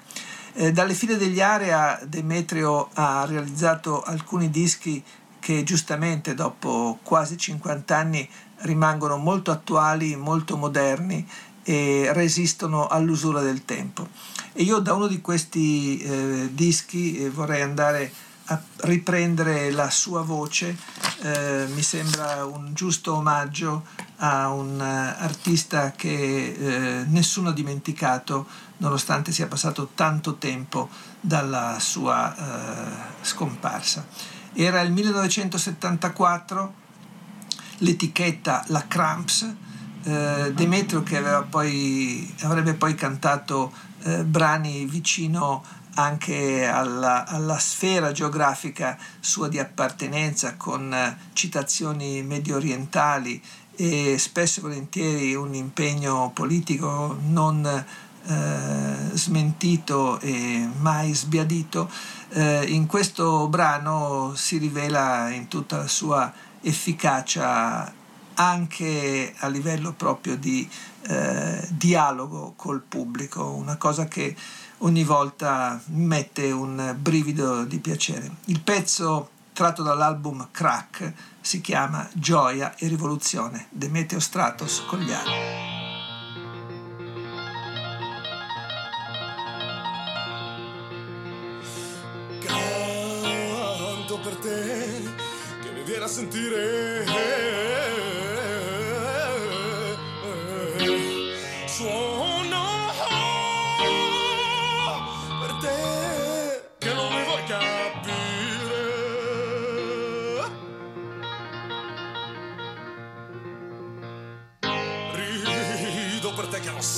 Eh, 0.55 0.73
dalle 0.73 0.95
file 0.95 1.17
degli 1.17 1.41
Area 1.41 1.99
Demetrio 2.05 2.91
ha 2.95 3.25
realizzato 3.27 4.03
alcuni 4.03 4.51
dischi 4.51 5.03
che 5.39 5.63
giustamente 5.63 6.35
dopo 6.35 6.99
quasi 7.03 7.37
50 7.37 7.97
anni 7.97 8.29
rimangono 8.63 9.17
molto 9.17 9.51
attuali, 9.53 10.17
molto 10.17 10.57
moderni 10.57 11.27
e 11.63 12.09
resistono 12.13 12.89
all'usura 12.89 13.41
del 13.41 13.65
tempo. 13.65 14.09
E 14.53 14.63
io 14.65 14.79
da 14.81 14.95
uno 14.95 15.07
di 15.07 15.21
questi 15.21 15.99
eh, 15.99 16.49
dischi 16.53 17.19
eh, 17.19 17.31
vorrei 17.31 17.63
andare 17.63 18.05
a 18.05 18.28
riprendere 18.77 19.71
la 19.71 19.91
sua 19.91 20.23
voce, 20.23 20.77
eh, 21.23 21.67
mi 21.75 21.83
sembra 21.83 22.45
un 22.45 22.73
giusto 22.73 23.15
omaggio 23.15 23.85
a 24.19 24.51
un 24.51 24.79
uh, 24.79 25.23
artista 25.23 25.93
che 25.93 26.53
eh, 26.53 27.05
nessuno 27.07 27.51
ha 27.51 27.53
dimenticato 27.53 28.47
nonostante 28.79 29.33
sia 29.33 29.47
passato 29.47 29.91
tanto 29.95 30.37
tempo 30.37 30.89
dalla 31.21 31.79
sua 31.81 32.35
uh, 32.37 33.25
scomparsa. 33.25 34.07
Era 34.53 34.81
il 34.81 34.93
1974, 34.93 36.75
l'etichetta 37.79 38.65
La 38.69 38.87
Cramps, 38.89 39.55
eh, 40.05 40.53
Demetrio 40.55 41.03
che 41.03 41.21
poi, 41.49 42.35
avrebbe 42.41 42.75
poi 42.75 42.95
cantato 42.95 43.73
eh, 44.03 44.25
brani 44.25 44.87
vicino 44.87 45.63
anche 45.99 46.65
alla, 46.65 47.27
alla, 47.27 47.59
sfera 47.59 48.13
geografica 48.13 48.97
sua 49.19 49.49
di 49.49 49.59
appartenenza 49.59 50.55
con 50.57 50.95
eh, 50.95 51.19
citazioni 51.33 52.23
medio 52.23 52.57
orientali 52.57 53.43
e 53.75 54.17
spesso 54.17 54.61
e 54.61 54.63
volentieri 54.63 55.35
un 55.35 55.55
impegno 55.55 56.31
politico 56.33 57.19
non 57.27 57.67
eh, 57.67 58.97
smentito 59.13 60.21
e 60.21 60.69
mai 60.79 61.15
sbiadito, 61.15 61.91
eh, 62.31 62.65
in 62.67 62.87
questo 62.87 63.49
brano 63.49 64.33
si 64.37 64.59
rivela 64.59 65.31
in 65.31 65.49
tutta 65.49 65.79
la 65.79 65.89
sua 65.89 66.33
efficacia 66.61 67.93
anche 68.35 69.35
a 69.39 69.49
livello 69.49 69.93
proprio 69.93 70.37
di 70.37 70.69
eh, 71.09 71.67
dialogo 71.71 72.53
col 72.55 72.83
pubblico, 72.83 73.51
una 73.51 73.77
cosa 73.77 74.07
che 74.07 74.37
ogni 74.79 75.05
volta 75.05 75.81
mette 75.87 76.51
un 76.51 76.97
brivido 76.99 77.65
di 77.65 77.79
piacere. 77.79 78.31
Il 78.47 78.61
pezzo 78.61 79.31
tratto 79.53 79.83
dall'album 79.83 80.49
Crack 80.51 81.13
si 81.41 81.61
chiama 81.61 82.09
Gioia 82.13 82.77
e 82.77 82.87
Rivoluzione, 82.87 83.67
Demetrio 83.71 84.21
Stratos 84.21 84.85
Cogliano. 84.87 85.31
Canto 92.45 94.19
per 94.21 94.37
te 94.37 95.03
che 95.63 95.71
mi 95.73 95.83
viene 95.83 96.05
a 96.05 96.09
sentire 96.09 97.05
suono 101.79 102.08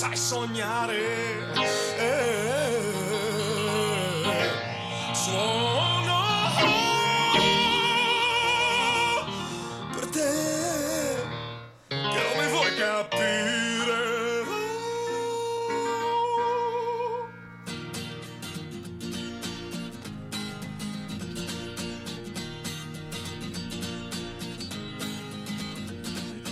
sai 0.00 0.16
sognare. 0.16 0.96
Suono 5.12 6.24
per 9.94 10.06
te 10.06 10.32
non 11.90 12.32
mi 12.38 12.48
vuoi 12.48 12.74
capire. 12.76 13.98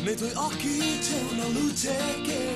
Nei 0.03 0.17
tuoi 0.17 0.33
occhi 0.35 0.99
c'è 1.01 1.21
una 1.33 1.47
luce 1.49 1.97
che 2.25 2.48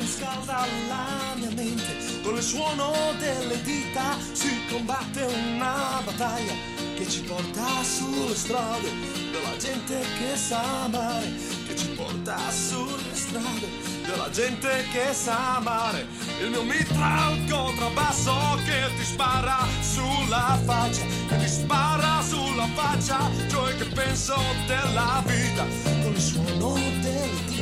riscalda 0.42 0.66
la 0.88 1.34
mia 1.36 1.50
mente. 1.50 2.20
Con 2.22 2.36
il 2.36 2.42
suono 2.42 2.92
delle 3.18 3.60
dita 3.62 4.16
si 4.32 4.64
combatte 4.68 5.22
una 5.22 6.00
battaglia 6.04 6.52
che 6.96 7.08
ci 7.08 7.22
porta 7.22 7.82
sulle 7.82 8.34
strade 8.34 8.90
della 9.30 9.56
gente 9.58 10.00
che 10.18 10.36
sa 10.36 10.84
amare. 10.84 11.32
Che 11.66 11.76
ci 11.76 11.88
porta 11.88 12.36
sulle 12.50 13.14
strade 13.14 13.68
della 14.04 14.30
gente 14.30 14.84
che 14.92 15.12
sa 15.12 15.56
amare. 15.56 16.06
Il 16.40 16.50
mio 16.50 16.62
mitra 16.62 17.26
al 17.26 17.44
contrabbasso 17.48 18.34
che 18.64 18.94
ti 18.96 19.04
spara 19.04 19.66
sulla 19.80 20.58
faccia, 20.64 21.02
che 21.28 21.38
ti 21.38 21.48
spara 21.48 22.22
sulla 22.22 22.68
faccia, 22.74 23.30
cioè 23.48 23.76
che 23.76 23.84
penso 23.86 24.34
della 24.66 25.22
vita. 25.26 25.64
Con 26.02 26.12
il 26.12 26.20
suono 26.20 26.74
delle 27.00 27.44
dita 27.46 27.61